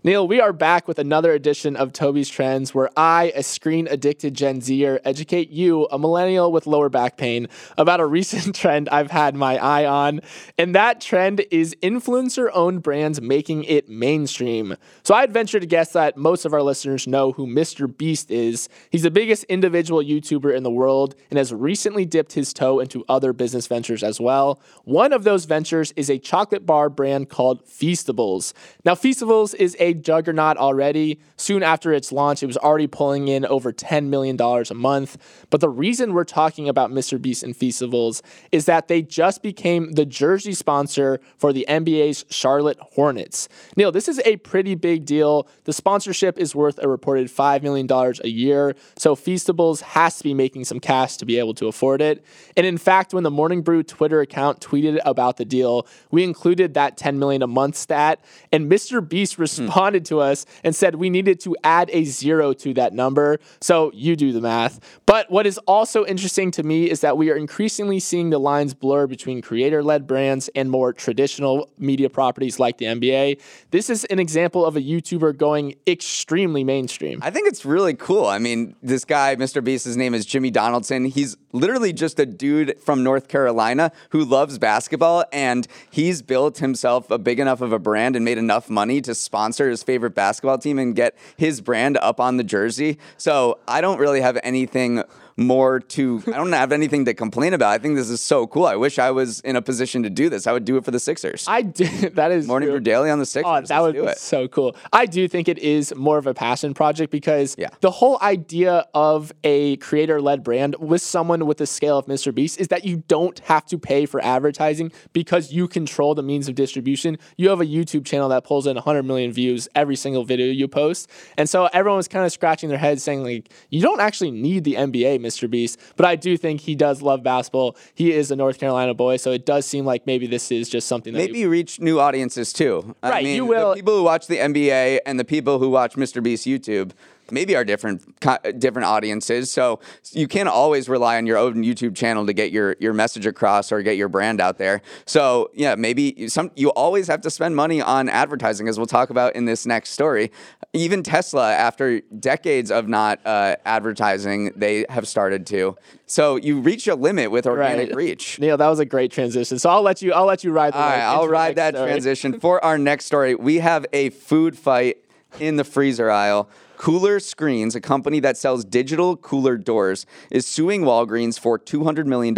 Neal, 0.06 0.28
we 0.28 0.42
are 0.42 0.52
back 0.52 0.86
with 0.86 1.00
another 1.00 1.32
edition 1.32 1.78
of 1.78 1.94
Toby's 1.94 2.28
Trends, 2.28 2.76
where 2.76 2.90
I, 2.98 3.32
a 3.36 3.42
screen 3.42 3.88
addicted 3.90 4.34
Gen 4.34 4.60
Zer, 4.60 5.00
educate 5.06 5.50
you, 5.50 5.88
a 5.94 5.98
millennial 5.98 6.52
with 6.52 6.68
lower 6.68 6.90
back 6.90 7.16
pain, 7.16 7.48
about 7.78 8.02
a 8.02 8.06
recent 8.06 8.54
trend 8.58 8.90
I've 8.90 9.12
had 9.12 9.34
my 9.34 9.58
eye 9.58 9.86
on. 9.86 10.20
And 10.58 10.76
that 10.76 11.00
trend 11.00 11.46
is 11.52 11.74
influencer 11.82 12.50
owned 12.54 12.84
brands 12.84 13.22
making 13.22 13.64
it 13.64 13.88
mainstream. 13.88 14.76
So 15.04 15.16
I'd 15.16 15.32
venture 15.32 15.62
to 15.62 15.66
guess 15.66 15.94
that 15.94 16.18
most 16.18 16.44
of 16.44 16.54
our 16.54 16.62
listeners 16.62 17.08
know 17.08 17.32
who 17.32 17.48
Mr. 17.48 17.88
Beast 17.88 18.30
is. 18.30 18.68
He's 18.90 19.04
the 19.04 19.12
biggest 19.12 19.46
individual 19.46 20.04
YouTuber 20.04 20.54
in 20.54 20.64
the 20.64 20.70
world 20.70 21.16
and 21.30 21.38
has 21.38 21.54
recently 21.54 22.04
dipped 22.04 22.34
his 22.34 22.52
toe 22.52 22.82
into 22.82 23.06
other 23.08 23.32
business 23.32 23.68
ventures 23.68 24.04
as 24.04 24.20
well. 24.20 24.60
One 24.84 25.14
of 25.14 25.24
those 25.24 25.46
ventures 25.46 25.94
is 25.96 26.10
a 26.10 26.20
chocolate 26.20 26.66
bar 26.66 26.90
brand 26.90 27.30
called 27.30 27.66
Feastables. 27.66 28.52
Now, 28.84 28.96
Feastables 28.96 29.56
is 29.56 29.78
a 29.80 29.93
juggernaut 30.02 30.58
already. 30.58 31.20
Soon 31.38 31.62
after 31.62 31.94
its 31.94 32.12
launch, 32.12 32.42
it 32.42 32.48
was 32.48 32.58
already 32.58 32.88
pulling 32.88 33.28
in 33.28 33.46
over 33.46 33.72
$10 33.72 34.06
million 34.08 34.40
a 34.42 34.74
month. 34.74 35.18
But 35.50 35.62
the 35.62 35.70
reason 35.70 36.14
we're 36.14 36.24
talking 36.24 36.68
about 36.68 36.92
Mr. 36.92 37.22
Beast 37.22 37.44
and 37.44 37.56
Feastables 37.56 38.22
is 38.52 38.66
that 38.66 38.88
they 38.88 39.02
just 39.02 39.44
became 39.44 39.92
the 39.92 40.06
jersey 40.06 40.54
sponsor 40.54 41.20
for 41.38 41.54
the 41.54 41.66
NBA's 41.70 42.26
Charlotte 42.30 42.80
Hornets. 42.80 43.48
Neal, 43.78 43.92
this 43.92 44.08
is 44.08 44.20
a 44.26 44.38
pretty 44.38 44.76
big 44.76 45.06
deal. 45.06 45.48
The 45.66 45.74
sponsorship 45.74 46.40
is 46.40 46.56
worth 46.56 46.80
a 46.82 46.88
reported 46.88 47.28
$5 47.28 47.62
million 47.62 47.88
a 48.24 48.28
year. 48.28 48.76
So 48.98 49.16
Feastables 49.16 49.82
has 49.82 50.18
to 50.18 50.24
be 50.24 50.34
making 50.34 50.66
some 50.66 50.80
cash 50.80 51.18
to 51.18 51.26
be 51.26 51.38
able 51.38 51.54
to 51.56 51.68
afford 51.68 52.02
it. 52.02 52.26
And 52.58 52.66
in 52.66 52.78
fact, 52.78 53.14
when 53.14 53.24
the 53.24 53.32
Morning 53.32 53.62
Brew 53.62 53.84
Twitter 53.84 54.22
account 54.22 54.60
tweeted 54.60 55.00
about 55.06 55.38
the 55.38 55.46
deal, 55.46 55.86
we 56.12 56.24
included 56.24 56.74
that 56.74 56.98
$10 56.98 57.18
million 57.18 57.42
a 57.42 57.48
month 57.48 57.76
stat, 57.76 58.24
and 58.52 58.72
Mr. 58.72 59.08
Beast 59.08 59.36
hmm. 59.36 59.42
responded 59.42 59.83
responded 59.84 60.06
to 60.06 60.22
us 60.22 60.46
and 60.64 60.74
said 60.74 60.96
we 60.96 61.10
needed 61.10 61.40
to 61.42 61.56
add 61.64 61.90
a 61.92 62.06
zero 62.06 62.54
to 62.54 62.74
that 62.74 62.94
number. 62.94 63.38
So 63.60 63.92
you 63.94 64.16
do 64.16 64.32
the 64.32 64.40
math. 64.40 64.80
But 65.06 65.30
what 65.30 65.46
is 65.46 65.58
also 65.68 66.06
interesting 66.06 66.52
to 66.52 66.64
me 66.64 66.90
is 66.90 67.02
that 67.02 67.18
we 67.18 67.30
are 67.30 67.36
increasingly 67.36 68.00
seeing 68.00 68.30
the 68.30 68.40
lines 68.40 68.74
blur 68.74 69.08
between 69.08 69.42
creator 69.42 69.84
led 69.84 70.08
brands 70.08 70.50
and 70.56 70.72
more 70.72 70.94
traditional 70.94 71.70
media 71.78 72.10
properties 72.10 72.60
like 72.60 72.78
the 72.78 72.86
NBA. 72.86 73.42
This 73.72 73.90
is 73.90 74.06
an 74.06 74.20
example 74.20 74.66
of 74.66 74.78
a 74.78 74.82
YouTuber 74.82 75.36
going 75.36 75.76
extremely 75.86 76.64
mainstream. 76.64 77.20
I 77.22 77.30
think 77.30 77.50
it's 77.50 77.66
really 77.66 77.94
cool. 77.94 78.26
I 78.26 78.40
mean, 78.40 78.76
this 78.82 79.04
guy, 79.04 79.36
Mr. 79.36 79.62
Beast, 79.62 79.84
his 79.84 79.98
name 79.98 80.14
is 80.14 80.26
Jimmy 80.26 80.50
Donaldson. 80.50 81.06
He's 81.06 81.36
literally 81.52 81.92
just 81.94 82.20
a 82.20 82.26
dude 82.26 82.80
from 82.80 83.04
North 83.04 83.28
Carolina 83.28 83.92
who 84.10 84.24
loves 84.24 84.58
basketball, 84.58 85.26
and 85.34 85.68
he's 85.92 86.22
built 86.22 86.60
himself 86.60 87.12
a 87.12 87.18
big 87.18 87.40
enough 87.40 87.62
of 87.62 87.74
a 87.74 87.80
brand 87.80 88.16
and 88.16 88.24
made 88.24 88.38
enough 88.38 88.70
money 88.70 89.02
to 89.02 89.14
sponsor 89.14 89.73
his 89.74 89.84
favorite 89.84 90.16
basketball 90.16 90.58
team 90.58 90.80
and 90.80 90.96
get 90.96 91.16
his 91.36 91.60
brand 91.60 91.98
up 91.98 92.20
on 92.20 92.38
the 92.38 92.44
jersey. 92.44 92.98
So 93.18 93.60
I 93.68 93.82
don't 93.82 94.00
really 94.00 94.22
have 94.22 94.40
anything 94.44 95.04
more 95.38 95.80
to 95.80 96.24
I 96.28 96.32
don't 96.32 96.52
have 96.52 96.72
anything 96.72 97.06
to 97.06 97.14
complain 97.14 97.54
about. 97.54 97.72
I 97.72 97.78
think 97.78 97.96
this 97.96 98.10
is 98.10 98.22
so 98.22 98.48
cool. 98.48 98.66
I 98.66 98.76
wish 98.76 99.00
I 99.00 99.12
was 99.12 99.40
in 99.42 99.56
a 99.56 99.62
position 99.62 100.04
to 100.04 100.10
do 100.10 100.30
this. 100.30 100.48
I 100.48 100.54
would 100.54 100.66
do 100.66 100.78
it 100.78 100.86
for 100.86 100.92
the 100.92 101.00
Sixers. 101.00 101.46
I 101.48 101.62
do 101.62 101.86
that 102.12 102.32
is 102.32 102.48
morning 102.48 102.70
true. 102.70 102.78
for 102.78 102.82
daily 102.82 103.10
on 103.10 103.20
the 103.20 103.26
Sixers. 103.26 103.52
Oh, 103.52 103.62
that 103.62 103.82
would 103.82 103.96
be 103.96 104.02
it. 104.02 104.18
so 104.18 104.48
cool. 104.48 104.76
I 104.92 105.06
do 105.06 105.28
think 105.28 105.48
it 105.48 105.60
is 105.60 105.94
more 105.96 106.18
of 106.18 106.28
a 106.28 106.34
passion 106.34 106.74
project 106.74 107.12
because 107.12 107.56
yeah. 107.58 107.70
the 107.82 107.92
whole 107.92 108.18
idea 108.22 108.86
of 108.94 109.32
a 109.44 109.78
creator 109.78 110.22
led 110.22 110.44
brand 110.44 110.76
with 110.80 111.02
someone 111.02 111.46
with 111.46 111.58
the 111.58 111.68
scale 111.68 111.98
of 111.98 112.06
Mr. 112.06 112.34
Beast 112.34 112.60
is 112.60 112.68
that 112.70 112.86
you 112.86 113.04
don't 113.08 113.40
have 113.40 113.66
to 113.68 113.78
pay 113.78 114.06
for 114.06 114.24
advertising 114.24 114.92
because 115.14 115.52
you 115.52 115.68
control 115.68 116.16
the 116.16 116.24
means 116.24 116.48
of 116.48 116.56
distribution. 116.56 117.18
You 117.38 117.50
have 117.50 117.62
a 117.62 117.66
YouTube 117.66 118.06
channel 118.06 118.30
that 118.30 118.44
pulls 118.44 118.68
in 118.68 118.76
100 118.76 119.04
million 119.04 119.32
views 119.32 119.68
every 119.76 119.96
single 119.96 120.24
video 120.24 120.48
you 120.48 120.68
post. 120.68 121.10
And 121.38 121.50
so 121.50 121.66
everyone 121.74 121.98
was 121.98 122.08
kind 122.08 122.26
of 122.26 122.32
scratching 122.32 122.70
their 122.70 122.78
heads 122.78 123.04
saying 123.04 123.24
like 123.24 123.50
you 123.70 123.82
don't 123.82 124.00
actually 124.00 124.32
need 124.32 124.64
the 124.64 124.76
NBA 124.76 125.23
Mr. 125.24 125.50
Beast. 125.50 125.80
But 125.96 126.06
I 126.06 126.16
do 126.16 126.38
think 126.38 126.62
he 126.62 126.76
does 126.76 127.02
love 127.02 127.24
basketball. 127.24 127.76
He 127.94 128.12
is 128.12 128.32
a 128.32 128.36
North 128.36 128.60
Carolina 128.60 128.94
boy, 128.94 129.18
so 129.18 129.32
it 129.32 129.46
does 129.46 129.66
seem 129.66 129.86
like 129.86 130.06
maybe 130.06 130.28
this 130.28 130.52
is 130.52 130.70
just 130.70 130.88
something 130.88 131.14
that 131.14 131.20
maybe 131.20 131.40
he, 131.40 131.46
reach 131.46 131.80
new 131.80 132.00
audiences 132.00 132.54
too. 132.54 132.96
Right, 133.02 133.14
I 133.14 133.24
mean, 133.24 133.36
you 133.36 133.46
will. 133.46 133.70
The 133.70 133.76
people 133.76 133.98
who 133.98 134.04
watch 134.04 134.28
the 134.28 134.38
NBA 134.38 135.00
and 135.06 135.20
the 135.20 135.26
people 135.26 135.60
who 135.60 135.70
watch 135.70 135.96
Mr. 135.96 136.22
Beast 136.22 136.46
YouTube 136.46 136.92
maybe 137.34 137.56
are 137.56 137.66
different 137.66 138.20
different 138.60 138.86
audiences. 138.86 139.52
So 139.52 139.80
you 140.12 140.28
can't 140.28 140.50
always 140.50 140.88
rely 140.88 141.18
on 141.18 141.26
your 141.26 141.38
own 141.38 141.64
YouTube 141.64 141.96
channel 141.96 142.26
to 142.26 142.34
get 142.34 142.52
your 142.52 142.76
your 142.80 142.94
message 142.94 143.26
across 143.26 143.72
or 143.72 143.82
get 143.82 143.98
your 143.98 144.10
brand 144.10 144.40
out 144.40 144.58
there. 144.58 144.82
So 145.06 145.50
yeah, 145.54 145.76
maybe 145.76 146.28
some 146.30 146.52
you 146.56 146.70
always 146.70 147.08
have 147.08 147.22
to 147.22 147.30
spend 147.30 147.56
money 147.56 147.82
on 147.82 148.10
advertising, 148.10 148.68
as 148.68 148.78
we'll 148.78 148.86
talk 148.86 149.10
about 149.10 149.36
in 149.36 149.46
this 149.46 149.66
next 149.66 149.90
story. 149.92 150.32
Even 150.74 151.04
Tesla, 151.04 151.54
after 151.54 152.00
decades 152.20 152.72
of 152.72 152.88
not 152.88 153.20
uh, 153.26 153.56
advertising, 153.66 154.52
they 154.56 154.86
have 154.90 155.08
started 155.08 155.46
to. 155.48 155.76
So 156.06 156.36
you 156.36 156.60
reach 156.60 156.88
a 156.88 156.96
limit 156.96 157.32
with 157.32 157.46
organic 157.48 157.90
right. 157.90 157.96
reach. 157.96 158.40
Neal, 158.40 158.58
that 158.58 158.68
was 158.68 158.80
a 158.80 158.86
great 158.86 159.12
transition. 159.12 159.58
So 159.60 159.70
I'll 159.70 159.82
let 159.82 160.02
you 160.02 160.14
I'll 160.14 160.26
let 160.26 160.44
you 160.44 160.52
ride. 160.52 160.74
All 160.74 160.82
right, 160.82 161.00
I'll 161.00 161.28
ride 161.28 161.56
that 161.56 161.76
story. 161.76 161.90
transition 161.90 162.40
for 162.40 162.64
our 162.64 162.78
next 162.78 163.06
story. 163.06 163.36
We 163.36 163.58
have 163.58 163.86
a 163.94 164.10
food 164.12 164.58
fight 164.58 164.98
in 165.40 165.56
the 165.56 165.64
freezer 165.64 166.12
aisle. 166.12 166.50
Cooler 166.84 167.22
Screens, 167.22 167.78
a 167.78 167.80
company 167.80 168.20
that 168.20 168.36
sells 168.36 168.66
digital 168.66 169.16
cooler 169.16 169.56
doors, 169.56 170.06
is 170.30 170.46
suing 170.46 170.82
Walgreens 170.82 171.40
for 171.40 171.58
$200 171.58 172.06
million 172.06 172.36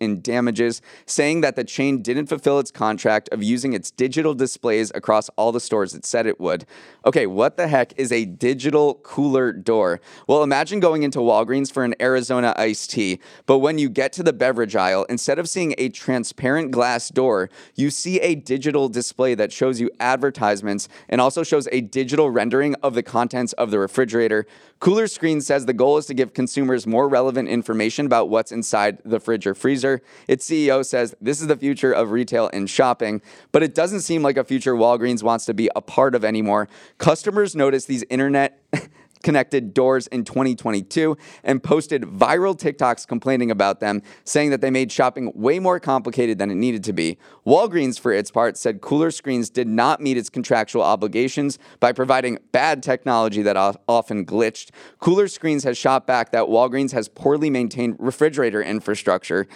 in 0.00 0.20
damages, 0.20 0.82
saying 1.06 1.40
that 1.40 1.56
the 1.56 1.64
chain 1.64 2.02
didn't 2.02 2.26
fulfill 2.26 2.58
its 2.58 2.70
contract 2.70 3.30
of 3.32 3.42
using 3.42 3.72
its 3.72 3.90
digital 3.90 4.34
displays 4.34 4.92
across 4.94 5.30
all 5.38 5.50
the 5.50 5.60
stores 5.60 5.94
it 5.94 6.04
said 6.04 6.26
it 6.26 6.38
would. 6.38 6.66
Okay, 7.06 7.26
what 7.26 7.56
the 7.56 7.68
heck 7.68 7.98
is 7.98 8.12
a 8.12 8.26
digital 8.26 8.96
cooler 8.96 9.50
door? 9.50 10.02
Well, 10.26 10.42
imagine 10.42 10.78
going 10.78 11.02
into 11.02 11.20
Walgreens 11.20 11.72
for 11.72 11.82
an 11.82 11.94
Arizona 11.98 12.52
iced 12.58 12.90
tea, 12.90 13.18
but 13.46 13.60
when 13.60 13.78
you 13.78 13.88
get 13.88 14.12
to 14.12 14.22
the 14.22 14.34
beverage 14.34 14.76
aisle, 14.76 15.06
instead 15.08 15.38
of 15.38 15.48
seeing 15.48 15.74
a 15.78 15.88
transparent 15.88 16.70
glass 16.70 17.08
door, 17.08 17.48
you 17.76 17.88
see 17.88 18.20
a 18.20 18.34
digital 18.34 18.90
display 18.90 19.34
that 19.36 19.52
shows 19.52 19.80
you 19.80 19.90
advertisements 20.00 20.86
and 21.08 21.18
also 21.18 21.42
shows 21.42 21.66
a 21.72 21.80
digital 21.80 22.28
rendering 22.28 22.74
of 22.82 22.92
the 22.92 23.02
contents 23.02 23.54
of 23.54 23.70
the 23.70 23.85
refrigerator. 23.86 24.46
Cooler 24.80 25.06
Screen 25.06 25.40
says 25.40 25.64
the 25.64 25.72
goal 25.72 25.96
is 25.96 26.06
to 26.06 26.14
give 26.14 26.34
consumers 26.34 26.86
more 26.86 27.08
relevant 27.08 27.48
information 27.48 28.04
about 28.04 28.28
what's 28.28 28.52
inside 28.52 28.98
the 29.04 29.20
fridge 29.20 29.46
or 29.46 29.54
freezer. 29.54 30.02
Its 30.28 30.48
CEO 30.48 30.84
says 30.84 31.14
this 31.20 31.40
is 31.40 31.46
the 31.46 31.56
future 31.56 31.92
of 31.92 32.10
retail 32.10 32.50
and 32.52 32.68
shopping, 32.68 33.22
but 33.52 33.62
it 33.62 33.74
doesn't 33.74 34.00
seem 34.00 34.22
like 34.22 34.36
a 34.36 34.44
future 34.44 34.74
Walgreens 34.74 35.22
wants 35.22 35.46
to 35.46 35.54
be 35.54 35.70
a 35.74 35.80
part 35.80 36.14
of 36.14 36.24
anymore. 36.24 36.68
Customers 36.98 37.56
notice 37.56 37.86
these 37.86 38.04
internet 38.10 38.60
connected 39.22 39.74
doors 39.74 40.06
in 40.08 40.24
2022 40.24 41.16
and 41.44 41.62
posted 41.62 42.02
viral 42.02 42.58
TikToks 42.58 43.06
complaining 43.06 43.50
about 43.50 43.80
them, 43.80 44.02
saying 44.24 44.50
that 44.50 44.60
they 44.60 44.70
made 44.70 44.90
shopping 44.92 45.32
way 45.34 45.58
more 45.58 45.80
complicated 45.80 46.38
than 46.38 46.50
it 46.50 46.54
needed 46.54 46.84
to 46.84 46.92
be. 46.92 47.18
Walgreens, 47.46 47.98
for 47.98 48.12
its 48.12 48.30
part, 48.30 48.56
said 48.56 48.80
Cooler 48.80 49.10
Screens 49.10 49.50
did 49.50 49.68
not 49.68 50.00
meet 50.00 50.16
its 50.16 50.28
contractual 50.28 50.82
obligations 50.82 51.58
by 51.80 51.92
providing 51.92 52.38
bad 52.52 52.82
technology 52.82 53.42
that 53.42 53.56
often 53.88 54.24
glitched. 54.24 54.70
Cooler 54.98 55.28
Screens 55.28 55.64
has 55.64 55.78
shot 55.78 56.06
back 56.06 56.32
that 56.32 56.44
Walgreens 56.46 56.92
has 56.92 57.08
poorly 57.08 57.50
maintained 57.50 57.96
refrigerator 57.98 58.62
infrastructure. 58.62 59.46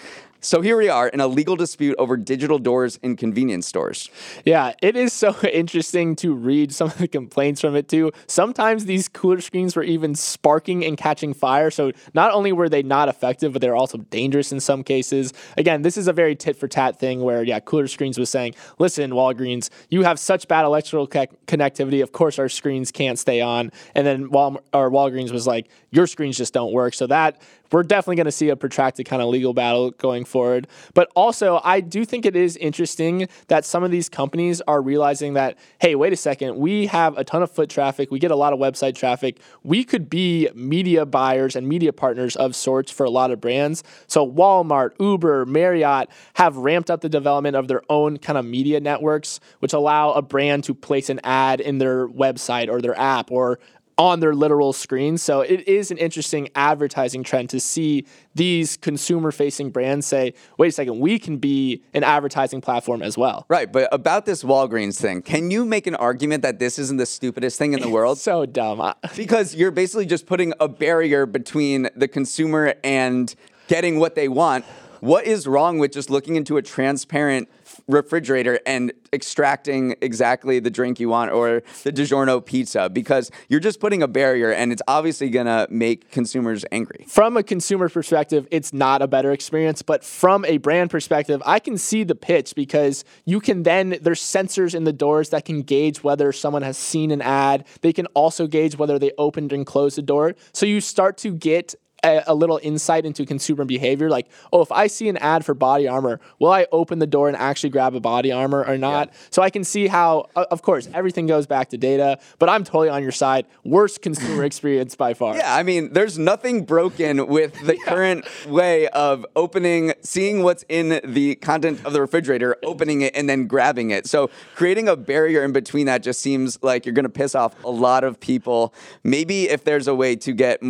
So 0.42 0.62
here 0.62 0.78
we 0.78 0.88
are 0.88 1.06
in 1.08 1.20
a 1.20 1.26
legal 1.26 1.54
dispute 1.54 1.96
over 1.98 2.16
digital 2.16 2.58
doors 2.58 2.98
in 3.02 3.14
convenience 3.14 3.66
stores. 3.66 4.08
Yeah, 4.46 4.72
it 4.80 4.96
is 4.96 5.12
so 5.12 5.36
interesting 5.52 6.16
to 6.16 6.32
read 6.32 6.72
some 6.72 6.86
of 6.88 6.96
the 6.96 7.08
complaints 7.08 7.60
from 7.60 7.76
it 7.76 7.88
too. 7.90 8.10
Sometimes 8.26 8.86
these 8.86 9.06
cooler 9.06 9.42
screens 9.42 9.76
were 9.76 9.82
even 9.82 10.14
sparking 10.14 10.82
and 10.82 10.96
catching 10.96 11.34
fire. 11.34 11.70
So 11.70 11.92
not 12.14 12.32
only 12.32 12.52
were 12.52 12.70
they 12.70 12.82
not 12.82 13.10
effective, 13.10 13.52
but 13.52 13.60
they're 13.60 13.76
also 13.76 13.98
dangerous 13.98 14.50
in 14.50 14.60
some 14.60 14.82
cases. 14.82 15.34
Again, 15.58 15.82
this 15.82 15.98
is 15.98 16.08
a 16.08 16.12
very 16.12 16.34
tit 16.34 16.56
for 16.56 16.68
tat 16.68 16.98
thing 16.98 17.20
where, 17.20 17.42
yeah, 17.42 17.60
Cooler 17.60 17.86
Screens 17.86 18.18
was 18.18 18.30
saying, 18.30 18.54
listen, 18.78 19.10
Walgreens, 19.10 19.68
you 19.90 20.04
have 20.04 20.18
such 20.18 20.48
bad 20.48 20.64
electrical 20.64 21.06
co- 21.06 21.26
connectivity. 21.46 22.02
Of 22.02 22.12
course, 22.12 22.38
our 22.38 22.48
screens 22.48 22.90
can't 22.90 23.18
stay 23.18 23.42
on. 23.42 23.72
And 23.94 24.06
then 24.06 24.30
Wal- 24.30 24.62
or 24.72 24.90
Walgreens 24.90 25.32
was 25.32 25.46
like, 25.46 25.68
your 25.90 26.06
screens 26.06 26.38
just 26.38 26.54
don't 26.54 26.72
work. 26.72 26.94
So 26.94 27.06
that 27.08 27.42
we're 27.72 27.82
definitely 27.82 28.16
going 28.16 28.26
to 28.26 28.32
see 28.32 28.48
a 28.48 28.56
protracted 28.56 29.06
kind 29.06 29.22
of 29.22 29.28
legal 29.28 29.54
battle 29.54 29.90
going 29.92 30.24
forward. 30.24 30.66
But 30.94 31.10
also, 31.14 31.60
I 31.64 31.80
do 31.80 32.04
think 32.04 32.26
it 32.26 32.36
is 32.36 32.56
interesting 32.56 33.28
that 33.48 33.64
some 33.64 33.84
of 33.84 33.90
these 33.90 34.08
companies 34.08 34.60
are 34.62 34.82
realizing 34.82 35.34
that, 35.34 35.58
hey, 35.80 35.94
wait 35.94 36.12
a 36.12 36.16
second, 36.16 36.56
we 36.56 36.86
have 36.86 37.16
a 37.16 37.24
ton 37.24 37.42
of 37.42 37.50
foot 37.50 37.70
traffic, 37.70 38.10
we 38.10 38.18
get 38.18 38.30
a 38.30 38.36
lot 38.36 38.52
of 38.52 38.58
website 38.58 38.94
traffic. 38.94 39.40
We 39.62 39.84
could 39.84 40.10
be 40.10 40.48
media 40.54 41.06
buyers 41.06 41.56
and 41.56 41.68
media 41.68 41.92
partners 41.92 42.36
of 42.36 42.56
sorts 42.56 42.90
for 42.90 43.04
a 43.04 43.10
lot 43.10 43.30
of 43.30 43.40
brands. 43.40 43.82
So, 44.06 44.28
Walmart, 44.28 44.92
Uber, 44.98 45.46
Marriott 45.46 46.08
have 46.34 46.56
ramped 46.56 46.90
up 46.90 47.00
the 47.00 47.08
development 47.08 47.56
of 47.56 47.68
their 47.68 47.82
own 47.88 48.18
kind 48.18 48.38
of 48.38 48.44
media 48.44 48.80
networks, 48.80 49.40
which 49.60 49.72
allow 49.72 50.12
a 50.12 50.22
brand 50.22 50.64
to 50.64 50.74
place 50.74 51.10
an 51.10 51.20
ad 51.24 51.60
in 51.60 51.78
their 51.78 52.08
website 52.08 52.68
or 52.68 52.80
their 52.80 52.98
app 52.98 53.30
or 53.30 53.58
on 54.00 54.20
their 54.20 54.34
literal 54.34 54.72
screens. 54.72 55.20
So 55.20 55.42
it 55.42 55.68
is 55.68 55.90
an 55.90 55.98
interesting 55.98 56.48
advertising 56.54 57.22
trend 57.22 57.50
to 57.50 57.60
see 57.60 58.06
these 58.34 58.78
consumer 58.78 59.30
facing 59.30 59.68
brands 59.68 60.06
say, 60.06 60.32
wait 60.56 60.68
a 60.68 60.72
second, 60.72 61.00
we 61.00 61.18
can 61.18 61.36
be 61.36 61.82
an 61.92 62.02
advertising 62.02 62.62
platform 62.62 63.02
as 63.02 63.18
well. 63.18 63.44
Right. 63.50 63.70
But 63.70 63.90
about 63.92 64.24
this 64.24 64.42
Walgreens 64.42 64.98
thing, 64.98 65.20
can 65.20 65.50
you 65.50 65.66
make 65.66 65.86
an 65.86 65.94
argument 65.96 66.42
that 66.44 66.58
this 66.58 66.78
isn't 66.78 66.96
the 66.96 67.04
stupidest 67.04 67.58
thing 67.58 67.74
in 67.74 67.80
the 67.80 67.90
world? 67.90 68.16
so 68.30 68.46
dumb. 68.46 68.94
because 69.16 69.54
you're 69.54 69.70
basically 69.70 70.06
just 70.06 70.24
putting 70.24 70.54
a 70.60 70.66
barrier 70.66 71.26
between 71.26 71.90
the 71.94 72.08
consumer 72.08 72.72
and 72.82 73.34
getting 73.68 73.98
what 73.98 74.14
they 74.14 74.28
want. 74.28 74.64
What 75.00 75.26
is 75.26 75.46
wrong 75.46 75.78
with 75.78 75.92
just 75.92 76.08
looking 76.08 76.36
into 76.36 76.56
a 76.56 76.62
transparent 76.62 77.50
refrigerator 77.88 78.60
and 78.66 78.92
extracting 79.12 79.96
exactly 80.00 80.60
the 80.60 80.70
drink 80.70 81.00
you 81.00 81.08
want 81.08 81.30
or 81.32 81.62
the 81.82 81.92
DiGiorno 81.92 82.44
pizza 82.44 82.88
because 82.88 83.30
you're 83.48 83.60
just 83.60 83.80
putting 83.80 84.02
a 84.02 84.08
barrier 84.08 84.52
and 84.52 84.72
it's 84.72 84.82
obviously 84.86 85.30
going 85.30 85.46
to 85.46 85.66
make 85.70 86.10
consumers 86.10 86.64
angry. 86.70 87.04
From 87.08 87.36
a 87.36 87.42
consumer 87.42 87.88
perspective, 87.88 88.46
it's 88.50 88.72
not 88.72 89.02
a 89.02 89.08
better 89.08 89.32
experience, 89.32 89.82
but 89.82 90.04
from 90.04 90.44
a 90.44 90.58
brand 90.58 90.90
perspective, 90.90 91.42
I 91.44 91.58
can 91.58 91.76
see 91.78 92.04
the 92.04 92.14
pitch 92.14 92.54
because 92.54 93.04
you 93.24 93.40
can 93.40 93.62
then 93.62 93.98
there's 94.00 94.20
sensors 94.20 94.74
in 94.74 94.84
the 94.84 94.92
doors 94.92 95.30
that 95.30 95.44
can 95.44 95.62
gauge 95.62 96.02
whether 96.02 96.32
someone 96.32 96.62
has 96.62 96.78
seen 96.78 97.10
an 97.10 97.22
ad. 97.22 97.66
They 97.80 97.92
can 97.92 98.06
also 98.08 98.46
gauge 98.46 98.76
whether 98.76 98.98
they 98.98 99.12
opened 99.18 99.52
and 99.52 99.66
closed 99.66 99.96
the 99.96 100.02
door. 100.02 100.34
So 100.52 100.66
you 100.66 100.80
start 100.80 101.18
to 101.18 101.32
get 101.32 101.74
a, 102.04 102.22
a, 102.28 102.34
little 102.34 102.60
insight 102.62 103.04
into 103.04 103.26
consumer 103.26 103.64
behavior. 103.64 104.08
Like, 104.08 104.28
oh, 104.52 104.62
if 104.62 104.72
I 104.72 104.86
see 104.86 105.08
an 105.08 105.16
ad 105.18 105.44
for 105.44 105.54
body 105.54 105.88
armor, 105.88 106.20
will 106.38 106.50
I 106.50 106.66
open 106.72 106.98
the 106.98 107.06
door 107.06 107.28
and 107.28 107.36
actually 107.36 107.70
grab 107.70 107.94
a 107.94 108.00
body 108.00 108.32
armor 108.32 108.64
or 108.64 108.78
not? 108.78 109.08
Yeah. 109.08 109.18
So 109.30 109.42
I 109.42 109.50
can 109.50 109.64
see 109.64 109.86
how, 109.86 110.28
of 110.34 110.62
course, 110.62 110.88
everything 110.94 111.26
goes 111.26 111.46
back 111.46 111.70
to 111.70 111.78
data, 111.78 112.18
but 112.38 112.48
I'm 112.48 112.64
totally 112.64 112.88
on 112.88 113.02
your 113.02 113.12
side. 113.12 113.46
Worst 113.64 114.02
consumer 114.02 114.44
experience 114.50 114.94
by 114.94 115.14
far. 115.14 115.36
Yeah, 115.36 115.54
I 115.54 115.62
mean, 115.62 115.92
there's 115.92 116.18
nothing 116.18 116.64
broken 116.64 117.26
with 117.26 117.58
the 117.66 117.76
yeah. 117.84 117.84
current 117.84 118.24
way 118.46 118.88
of 118.88 119.26
opening, 119.36 119.92
seeing 120.02 120.42
what's 120.42 120.64
in 120.68 121.00
the 121.04 121.36
content 121.36 121.84
of 121.84 121.92
the 121.92 122.00
refrigerator, 122.00 122.56
opening 122.62 123.02
it, 123.02 123.14
and 123.14 123.28
then 123.28 123.46
grabbing 123.46 123.90
it. 123.90 124.06
So 124.06 124.30
creating 124.54 124.88
a 124.88 124.96
barrier 124.96 125.44
in 125.44 125.52
between 125.52 125.86
that 125.86 126.02
just 126.02 126.20
seems 126.20 126.58
like 126.62 126.86
you're 126.86 126.94
going 126.94 127.04
to 127.04 127.08
piss 127.08 127.34
off 127.34 127.62
a 127.64 127.70
lot 127.70 128.04
of 128.04 128.18
people. 128.20 128.74
Maybe 129.04 129.48
if 129.48 129.64
there's 129.64 129.88
a 129.88 129.94
way 129.94 130.16
to 130.16 130.32
get, 130.32 130.62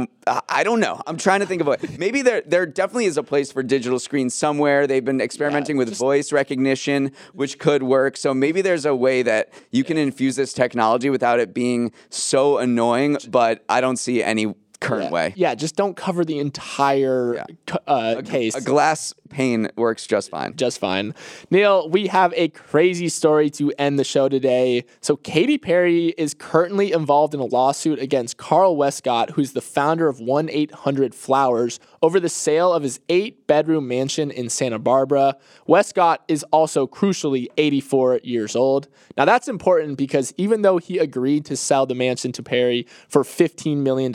I 0.48 0.64
don't 0.64 0.80
know. 0.80 1.00
I'm 1.06 1.18
trying 1.20 1.40
to 1.40 1.46
think 1.46 1.60
of 1.60 1.68
a 1.68 1.78
maybe 1.98 2.22
there 2.22 2.42
there 2.46 2.66
definitely 2.66 3.04
is 3.04 3.16
a 3.16 3.22
place 3.22 3.52
for 3.52 3.62
digital 3.62 3.98
screens 3.98 4.34
somewhere. 4.34 4.86
They've 4.86 5.04
been 5.04 5.20
experimenting 5.20 5.76
yeah, 5.76 5.84
with 5.84 5.96
voice 5.96 6.32
recognition, 6.32 7.12
which 7.32 7.58
could 7.58 7.82
work. 7.82 8.16
So 8.16 8.34
maybe 8.34 8.62
there's 8.62 8.84
a 8.84 8.94
way 8.94 9.22
that 9.22 9.52
you 9.70 9.84
can 9.84 9.96
infuse 9.96 10.36
this 10.36 10.52
technology 10.52 11.10
without 11.10 11.40
it 11.40 11.54
being 11.54 11.92
so 12.08 12.58
annoying. 12.58 13.18
But 13.28 13.64
I 13.68 13.80
don't 13.80 13.96
see 13.96 14.22
any 14.22 14.54
current 14.80 15.04
yeah. 15.04 15.10
way. 15.10 15.32
Yeah, 15.36 15.54
just 15.54 15.76
don't 15.76 15.96
cover 15.96 16.24
the 16.24 16.38
entire 16.38 17.36
yeah. 17.36 17.76
uh, 17.86 18.16
a, 18.18 18.22
case. 18.22 18.54
A 18.54 18.60
glass 18.60 19.14
pane 19.28 19.68
works 19.76 20.06
just 20.06 20.30
fine. 20.30 20.56
Just 20.56 20.78
fine. 20.78 21.14
Neal, 21.50 21.88
we 21.88 22.08
have 22.08 22.32
a 22.36 22.48
crazy 22.48 23.08
story 23.08 23.50
to 23.50 23.72
end 23.78 23.98
the 23.98 24.04
show 24.04 24.28
today. 24.28 24.84
So, 25.00 25.16
Katy 25.16 25.58
Perry 25.58 26.08
is 26.18 26.34
currently 26.34 26.92
involved 26.92 27.34
in 27.34 27.40
a 27.40 27.44
lawsuit 27.44 27.98
against 27.98 28.36
Carl 28.36 28.76
Westcott, 28.76 29.30
who's 29.30 29.52
the 29.52 29.60
founder 29.60 30.08
of 30.08 30.20
1 30.20 30.48
800 30.50 31.14
Flowers, 31.14 31.78
over 32.02 32.18
the 32.18 32.28
sale 32.28 32.72
of 32.72 32.82
his 32.82 33.00
eight 33.08 33.46
bedroom 33.46 33.86
mansion 33.86 34.30
in 34.30 34.48
Santa 34.48 34.78
Barbara. 34.78 35.36
Westcott 35.66 36.24
is 36.28 36.42
also 36.44 36.86
crucially 36.86 37.46
84 37.56 38.20
years 38.24 38.56
old. 38.56 38.88
Now, 39.16 39.24
that's 39.24 39.48
important 39.48 39.98
because 39.98 40.32
even 40.36 40.62
though 40.62 40.78
he 40.78 40.98
agreed 40.98 41.44
to 41.46 41.56
sell 41.56 41.86
the 41.86 41.94
mansion 41.94 42.32
to 42.32 42.42
Perry 42.42 42.86
for 43.08 43.22
$15 43.22 43.78
million, 43.78 44.12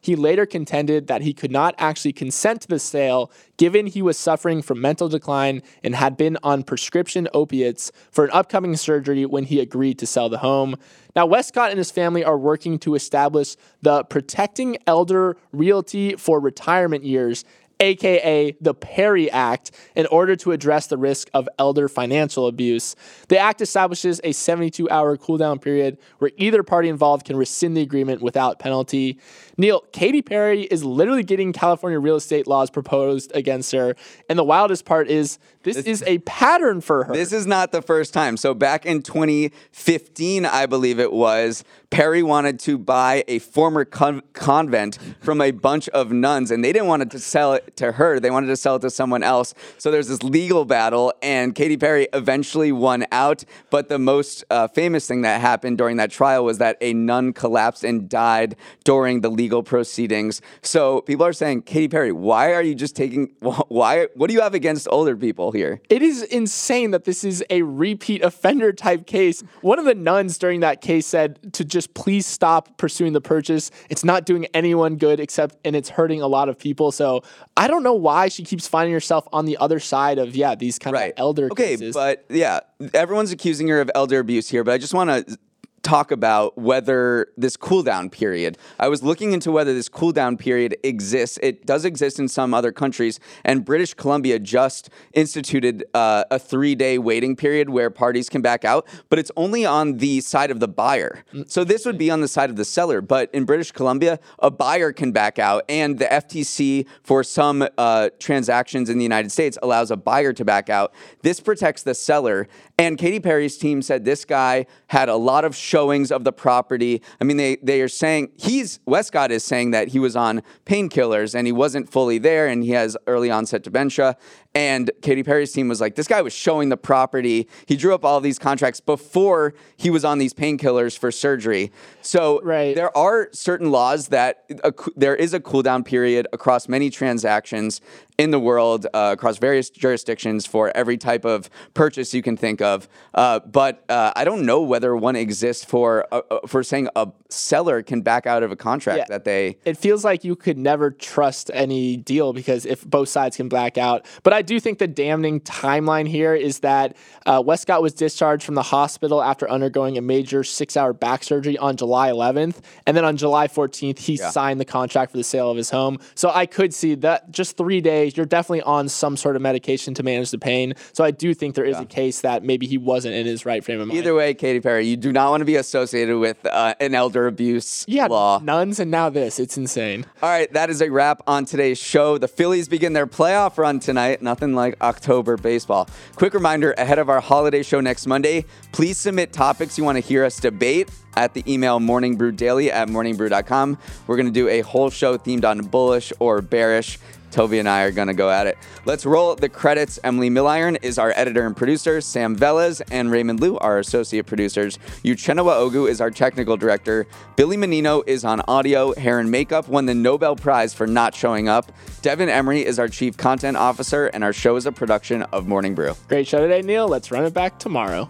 he 0.00 0.16
later 0.16 0.46
contended 0.46 1.06
that 1.06 1.22
he 1.22 1.32
could 1.32 1.50
not 1.50 1.74
actually 1.78 2.12
consent 2.12 2.62
to 2.62 2.68
the 2.68 2.78
sale 2.78 3.30
given 3.56 3.86
he 3.86 4.02
was 4.02 4.16
suffering 4.16 4.62
from 4.62 4.80
mental 4.80 5.08
decline 5.08 5.62
and 5.84 5.94
had 5.94 6.16
been 6.16 6.38
on 6.42 6.62
prescription 6.62 7.28
opiates 7.34 7.92
for 8.10 8.24
an 8.24 8.30
upcoming 8.32 8.76
surgery 8.76 9.26
when 9.26 9.44
he 9.44 9.60
agreed 9.60 9.98
to 9.98 10.06
sell 10.06 10.28
the 10.28 10.38
home. 10.38 10.76
Now, 11.14 11.26
Westcott 11.26 11.70
and 11.70 11.78
his 11.78 11.90
family 11.90 12.24
are 12.24 12.38
working 12.38 12.78
to 12.80 12.94
establish 12.94 13.56
the 13.82 14.04
Protecting 14.04 14.78
Elder 14.86 15.36
Realty 15.52 16.14
for 16.16 16.40
Retirement 16.40 17.04
Years 17.04 17.44
aka 17.80 18.56
the 18.60 18.74
Perry 18.74 19.30
Act, 19.30 19.70
in 19.96 20.06
order 20.06 20.36
to 20.36 20.52
address 20.52 20.86
the 20.86 20.96
risk 20.96 21.28
of 21.34 21.48
elder 21.58 21.88
financial 21.88 22.46
abuse. 22.46 22.94
The 23.28 23.38
act 23.38 23.60
establishes 23.60 24.20
a 24.22 24.32
72 24.32 24.88
hour 24.90 25.16
cooldown 25.16 25.60
period 25.60 25.98
where 26.18 26.30
either 26.36 26.62
party 26.62 26.88
involved 26.88 27.26
can 27.26 27.36
rescind 27.36 27.76
the 27.76 27.82
agreement 27.82 28.22
without 28.22 28.58
penalty. 28.58 29.18
Neal, 29.56 29.80
Katy 29.92 30.22
Perry 30.22 30.62
is 30.62 30.84
literally 30.84 31.22
getting 31.22 31.52
California 31.52 31.98
real 31.98 32.16
estate 32.16 32.46
laws 32.46 32.70
proposed 32.70 33.30
against 33.34 33.72
her. 33.72 33.94
And 34.28 34.38
the 34.38 34.44
wildest 34.44 34.84
part 34.84 35.08
is 35.08 35.38
this, 35.62 35.76
this 35.76 35.86
is 35.86 36.02
a 36.06 36.18
pattern 36.18 36.80
for 36.80 37.04
her. 37.04 37.12
This 37.12 37.32
is 37.32 37.46
not 37.46 37.72
the 37.72 37.82
first 37.82 38.14
time. 38.14 38.36
So 38.36 38.54
back 38.54 38.86
in 38.86 39.02
2015, 39.02 40.46
I 40.46 40.66
believe 40.66 40.98
it 40.98 41.12
was, 41.12 41.64
Perry 41.90 42.22
wanted 42.22 42.60
to 42.60 42.78
buy 42.78 43.24
a 43.26 43.40
former 43.40 43.84
con- 43.84 44.22
convent 44.32 44.98
from 45.20 45.40
a 45.40 45.50
bunch 45.50 45.88
of 45.88 46.12
nuns, 46.12 46.52
and 46.52 46.64
they 46.64 46.72
didn't 46.72 46.86
want 46.86 47.10
to 47.10 47.18
sell 47.18 47.54
it 47.54 47.76
to 47.76 47.92
her. 47.92 48.20
They 48.20 48.30
wanted 48.30 48.46
to 48.46 48.56
sell 48.56 48.76
it 48.76 48.82
to 48.82 48.90
someone 48.90 49.24
else. 49.24 49.54
So 49.76 49.90
there's 49.90 50.06
this 50.06 50.22
legal 50.22 50.64
battle, 50.64 51.12
and 51.20 51.52
Katy 51.52 51.76
Perry 51.76 52.06
eventually 52.12 52.70
won 52.70 53.06
out. 53.10 53.44
But 53.70 53.88
the 53.88 53.98
most 53.98 54.44
uh, 54.50 54.68
famous 54.68 55.08
thing 55.08 55.22
that 55.22 55.40
happened 55.40 55.78
during 55.78 55.96
that 55.96 56.12
trial 56.12 56.44
was 56.44 56.58
that 56.58 56.78
a 56.80 56.94
nun 56.94 57.32
collapsed 57.32 57.82
and 57.82 58.08
died 58.08 58.54
during 58.84 59.20
the 59.22 59.30
legal 59.30 59.64
proceedings. 59.64 60.40
So 60.62 61.00
people 61.02 61.26
are 61.26 61.32
saying, 61.32 61.62
Katy 61.62 61.88
Perry, 61.88 62.12
why 62.12 62.54
are 62.54 62.62
you 62.62 62.76
just 62.76 62.94
taking? 62.94 63.34
Why? 63.40 64.06
What 64.14 64.28
do 64.28 64.34
you 64.34 64.40
have 64.40 64.54
against 64.54 64.86
older 64.90 65.16
people 65.16 65.52
here? 65.52 65.80
It 65.88 66.02
is 66.02 66.22
insane 66.22 66.92
that 66.92 67.04
this 67.04 67.24
is 67.24 67.44
a 67.50 67.62
repeat 67.62 68.22
offender 68.22 68.72
type 68.72 69.06
case. 69.06 69.42
One 69.60 69.78
of 69.78 69.84
the 69.84 69.94
nuns 69.94 70.38
during 70.38 70.60
that 70.60 70.80
case 70.80 71.06
said 71.06 71.52
to 71.54 71.64
just 71.64 71.79
please 71.86 72.26
stop 72.26 72.76
pursuing 72.76 73.12
the 73.12 73.20
purchase. 73.20 73.70
It's 73.88 74.04
not 74.04 74.24
doing 74.26 74.46
anyone 74.54 74.96
good 74.96 75.20
except, 75.20 75.56
and 75.64 75.76
it's 75.76 75.88
hurting 75.88 76.22
a 76.22 76.26
lot 76.26 76.48
of 76.48 76.58
people. 76.58 76.92
So 76.92 77.22
I 77.56 77.68
don't 77.68 77.82
know 77.82 77.94
why 77.94 78.28
she 78.28 78.44
keeps 78.44 78.66
finding 78.66 78.92
herself 78.92 79.26
on 79.32 79.46
the 79.46 79.56
other 79.58 79.80
side 79.80 80.18
of 80.18 80.34
yeah 80.36 80.54
these 80.54 80.78
kind 80.78 80.94
right. 80.94 81.12
of 81.12 81.18
elder 81.18 81.48
cases. 81.50 81.52
okay, 81.52 81.76
cases. 81.76 81.94
but 81.94 82.24
yeah, 82.28 82.60
everyone's 82.94 83.32
accusing 83.32 83.68
her 83.68 83.80
of 83.80 83.90
elder 83.94 84.18
abuse 84.18 84.48
here. 84.48 84.64
But 84.64 84.72
I 84.72 84.78
just 84.78 84.94
want 84.94 85.10
to 85.10 85.38
talk 85.82 86.10
about 86.10 86.56
whether 86.58 87.28
this 87.36 87.56
cooldown 87.56 88.10
period. 88.10 88.58
I 88.78 88.88
was 88.88 89.02
looking 89.02 89.32
into 89.32 89.50
whether 89.50 89.72
this 89.72 89.88
cooldown 89.88 90.38
period 90.38 90.76
exists. 90.82 91.38
It 91.42 91.66
does 91.66 91.84
exist 91.84 92.18
in 92.18 92.28
some 92.28 92.52
other 92.52 92.72
countries, 92.72 93.18
and 93.44 93.64
British 93.64 93.94
Columbia 93.94 94.38
just 94.38 94.90
instituted 95.14 95.84
uh, 95.94 96.24
a 96.30 96.38
three 96.38 96.74
day 96.74 96.98
waiting 96.98 97.36
period 97.36 97.70
where 97.70 97.90
parties 97.90 98.28
can 98.28 98.42
back 98.42 98.64
out, 98.64 98.86
but 99.08 99.18
it's 99.18 99.30
only 99.36 99.64
on 99.64 99.98
the 99.98 100.20
side 100.20 100.50
of 100.50 100.60
the 100.60 100.68
buyer. 100.68 101.24
So 101.46 101.64
this 101.64 101.86
would 101.86 101.98
be 101.98 102.10
on 102.10 102.20
the 102.20 102.28
side 102.28 102.50
of 102.50 102.56
the 102.56 102.64
seller, 102.64 103.00
but 103.00 103.30
in 103.32 103.44
British 103.44 103.72
Columbia, 103.72 104.18
a 104.38 104.50
buyer 104.50 104.92
can 104.92 105.12
back 105.12 105.38
out, 105.38 105.64
and 105.68 105.98
the 105.98 106.06
FTC 106.06 106.86
for 107.02 107.24
some 107.24 107.66
uh, 107.78 108.10
transactions 108.18 108.90
in 108.90 108.98
the 108.98 109.04
United 109.04 109.32
States 109.32 109.58
allows 109.62 109.90
a 109.90 109.96
buyer 109.96 110.32
to 110.32 110.44
back 110.44 110.68
out. 110.68 110.92
This 111.22 111.40
protects 111.40 111.82
the 111.82 111.94
seller, 111.94 112.48
and 112.80 112.96
Katy 112.96 113.20
Perry's 113.20 113.58
team 113.58 113.82
said 113.82 114.06
this 114.06 114.24
guy 114.24 114.64
had 114.86 115.10
a 115.10 115.16
lot 115.16 115.44
of 115.44 115.54
showings 115.54 116.10
of 116.10 116.24
the 116.24 116.32
property. 116.32 117.02
I 117.20 117.24
mean, 117.24 117.36
they, 117.36 117.56
they 117.56 117.82
are 117.82 117.88
saying 117.88 118.32
he's 118.38 118.80
Westcott 118.86 119.30
is 119.30 119.44
saying 119.44 119.72
that 119.72 119.88
he 119.88 119.98
was 119.98 120.16
on 120.16 120.42
painkillers 120.64 121.34
and 121.34 121.46
he 121.46 121.52
wasn't 121.52 121.92
fully 121.92 122.16
there 122.16 122.46
and 122.46 122.64
he 122.64 122.70
has 122.70 122.96
early 123.06 123.30
onset 123.30 123.62
dementia. 123.62 124.16
And 124.54 124.90
Katy 125.02 125.22
Perry's 125.22 125.52
team 125.52 125.68
was 125.68 125.80
like, 125.80 125.94
this 125.94 126.08
guy 126.08 126.22
was 126.22 126.32
showing 126.32 126.70
the 126.70 126.76
property. 126.76 127.48
He 127.66 127.76
drew 127.76 127.94
up 127.94 128.04
all 128.04 128.20
these 128.20 128.38
contracts 128.38 128.80
before 128.80 129.54
he 129.76 129.90
was 129.90 130.04
on 130.04 130.18
these 130.18 130.34
painkillers 130.34 130.98
for 130.98 131.12
surgery. 131.12 131.70
So 132.02 132.40
right. 132.42 132.74
there 132.74 132.96
are 132.96 133.28
certain 133.32 133.70
laws 133.70 134.08
that 134.08 134.44
a, 134.64 134.72
there 134.96 135.14
is 135.14 135.34
a 135.34 135.40
cool 135.40 135.62
down 135.62 135.84
period 135.84 136.26
across 136.32 136.68
many 136.68 136.90
transactions. 136.90 137.80
in 138.18 138.32
the 138.32 138.38
world 138.38 138.86
uh, 138.92 139.14
across 139.16 139.38
various 139.38 139.70
jurisdictions 139.70 140.44
for 140.44 140.70
every 140.76 140.98
type 140.98 141.24
of 141.24 141.48
purchase 141.72 142.12
you 142.12 142.20
can 142.20 142.36
think 142.36 142.60
of. 142.60 142.86
Uh, 143.14 143.40
but 143.40 143.82
uh, 143.88 144.12
I 144.14 144.24
don't 144.24 144.44
know 144.44 144.60
whether 144.60 144.94
one 144.94 145.16
exists 145.16 145.64
for 145.64 146.06
uh, 146.12 146.20
uh, 146.30 146.40
for 146.46 146.62
saying 146.62 146.88
a 146.96 147.08
seller 147.30 147.82
can 147.82 148.02
back 148.02 148.26
out 148.26 148.42
of 148.42 148.52
a 148.52 148.56
contract 148.56 148.98
Yeah. 148.98 149.04
that 149.08 149.24
they. 149.24 149.56
it 149.64 149.78
feels 149.78 150.04
like 150.04 150.22
you 150.22 150.36
could 150.36 150.58
never 150.58 150.90
trust 150.90 151.50
any 151.54 151.96
deal 151.96 152.34
because 152.34 152.66
if 152.66 152.84
both 152.84 153.08
sides 153.08 153.36
can 153.36 153.48
black 153.48 153.78
out. 153.78 154.04
But 154.22 154.34
I 154.34 154.39
do 154.42 154.58
think 154.60 154.78
the 154.78 154.88
damning 154.88 155.40
timeline 155.40 156.08
here 156.08 156.34
is 156.34 156.60
that 156.60 156.96
uh, 157.26 157.42
Westcott 157.44 157.82
was 157.82 157.94
discharged 157.94 158.44
from 158.44 158.54
the 158.54 158.62
hospital 158.62 159.22
after 159.22 159.50
undergoing 159.50 159.98
a 159.98 160.00
major 160.00 160.44
six 160.44 160.76
hour 160.76 160.92
back 160.92 161.24
surgery 161.24 161.58
on 161.58 161.76
July 161.76 162.10
11th. 162.10 162.56
And 162.86 162.96
then 162.96 163.04
on 163.04 163.16
July 163.16 163.48
14th, 163.48 163.98
he 163.98 164.16
signed 164.16 164.60
the 164.60 164.64
contract 164.64 165.12
for 165.12 165.16
the 165.16 165.24
sale 165.24 165.50
of 165.50 165.56
his 165.56 165.70
home. 165.70 165.98
So 166.14 166.30
I 166.30 166.46
could 166.46 166.74
see 166.74 166.94
that 166.96 167.30
just 167.30 167.56
three 167.56 167.80
days, 167.80 168.16
you're 168.16 168.26
definitely 168.26 168.62
on 168.62 168.88
some 168.88 169.16
sort 169.16 169.36
of 169.36 169.42
medication 169.42 169.94
to 169.94 170.02
manage 170.02 170.30
the 170.30 170.38
pain. 170.38 170.74
So 170.92 171.04
I 171.04 171.10
do 171.10 171.34
think 171.34 171.54
there 171.54 171.64
is 171.64 171.78
a 171.78 171.84
case 171.84 172.20
that 172.22 172.42
maybe 172.42 172.66
he 172.66 172.78
wasn't 172.78 173.14
in 173.14 173.26
his 173.26 173.46
right 173.46 173.64
frame 173.64 173.80
of 173.80 173.88
mind. 173.88 173.98
Either 173.98 174.14
way, 174.14 174.34
Katy 174.34 174.60
Perry, 174.60 174.86
you 174.86 174.96
do 174.96 175.12
not 175.12 175.30
want 175.30 175.40
to 175.40 175.44
be 175.44 175.56
associated 175.56 176.18
with 176.18 176.44
uh, 176.46 176.74
an 176.80 176.94
elder 176.94 177.26
abuse 177.26 177.84
yeah, 177.88 178.06
law. 178.06 178.38
nuns 178.42 178.80
and 178.80 178.90
now 178.90 179.10
this. 179.10 179.38
It's 179.38 179.56
insane. 179.56 180.06
All 180.22 180.28
right, 180.28 180.52
that 180.52 180.70
is 180.70 180.80
a 180.80 180.90
wrap 180.90 181.22
on 181.26 181.44
today's 181.44 181.78
show. 181.78 182.18
The 182.18 182.28
Phillies 182.28 182.68
begin 182.68 182.92
their 182.92 183.06
playoff 183.06 183.58
run 183.58 183.80
tonight. 183.80 184.22
Nothing 184.30 184.54
like 184.54 184.76
October 184.80 185.36
baseball. 185.36 185.88
Quick 186.14 186.34
reminder 186.34 186.72
ahead 186.78 187.00
of 187.00 187.08
our 187.08 187.20
holiday 187.20 187.64
show 187.64 187.80
next 187.80 188.06
Monday, 188.06 188.44
please 188.70 188.96
submit 188.96 189.32
topics 189.32 189.76
you 189.76 189.82
want 189.82 189.96
to 189.96 190.00
hear 190.00 190.24
us 190.24 190.38
debate 190.38 190.88
at 191.16 191.34
the 191.34 191.42
email 191.52 191.80
morningbrewdaily 191.80 192.70
at 192.70 192.86
morningbrew.com. 192.86 193.76
We're 194.06 194.14
going 194.14 194.26
to 194.26 194.32
do 194.32 194.46
a 194.46 194.60
whole 194.60 194.88
show 194.88 195.18
themed 195.18 195.44
on 195.44 195.62
bullish 195.66 196.12
or 196.20 196.42
bearish. 196.42 197.00
Toby 197.30 197.58
and 197.58 197.68
I 197.68 197.82
are 197.82 197.90
going 197.90 198.08
to 198.08 198.14
go 198.14 198.30
at 198.30 198.46
it. 198.46 198.58
Let's 198.84 199.06
roll 199.06 199.34
the 199.34 199.48
credits. 199.48 199.98
Emily 200.04 200.30
Milliron 200.30 200.78
is 200.82 200.98
our 200.98 201.12
editor 201.16 201.46
and 201.46 201.56
producer. 201.56 202.00
Sam 202.00 202.36
Velez 202.36 202.82
and 202.90 203.10
Raymond 203.10 203.40
Liu 203.40 203.58
are 203.58 203.78
associate 203.78 204.26
producers. 204.26 204.78
Uchenna 205.04 205.44
Ogu 205.44 205.88
is 205.88 206.00
our 206.00 206.10
technical 206.10 206.56
director. 206.56 207.06
Billy 207.36 207.56
Menino 207.56 208.02
is 208.06 208.24
on 208.24 208.40
audio. 208.48 208.94
Hair 208.94 209.20
and 209.20 209.30
makeup 209.30 209.68
won 209.68 209.86
the 209.86 209.94
Nobel 209.94 210.36
Prize 210.36 210.74
for 210.74 210.86
not 210.86 211.14
showing 211.14 211.48
up. 211.48 211.72
Devin 212.02 212.28
Emery 212.28 212.64
is 212.64 212.78
our 212.78 212.88
chief 212.88 213.16
content 213.16 213.56
officer, 213.56 214.06
and 214.08 214.24
our 214.24 214.32
show 214.32 214.56
is 214.56 214.66
a 214.66 214.72
production 214.72 215.22
of 215.22 215.46
Morning 215.46 215.74
Brew. 215.74 215.94
Great 216.08 216.26
show 216.26 216.40
today, 216.40 216.62
Neal. 216.62 216.88
Let's 216.88 217.10
run 217.10 217.24
it 217.24 217.34
back 217.34 217.58
tomorrow. 217.58 218.08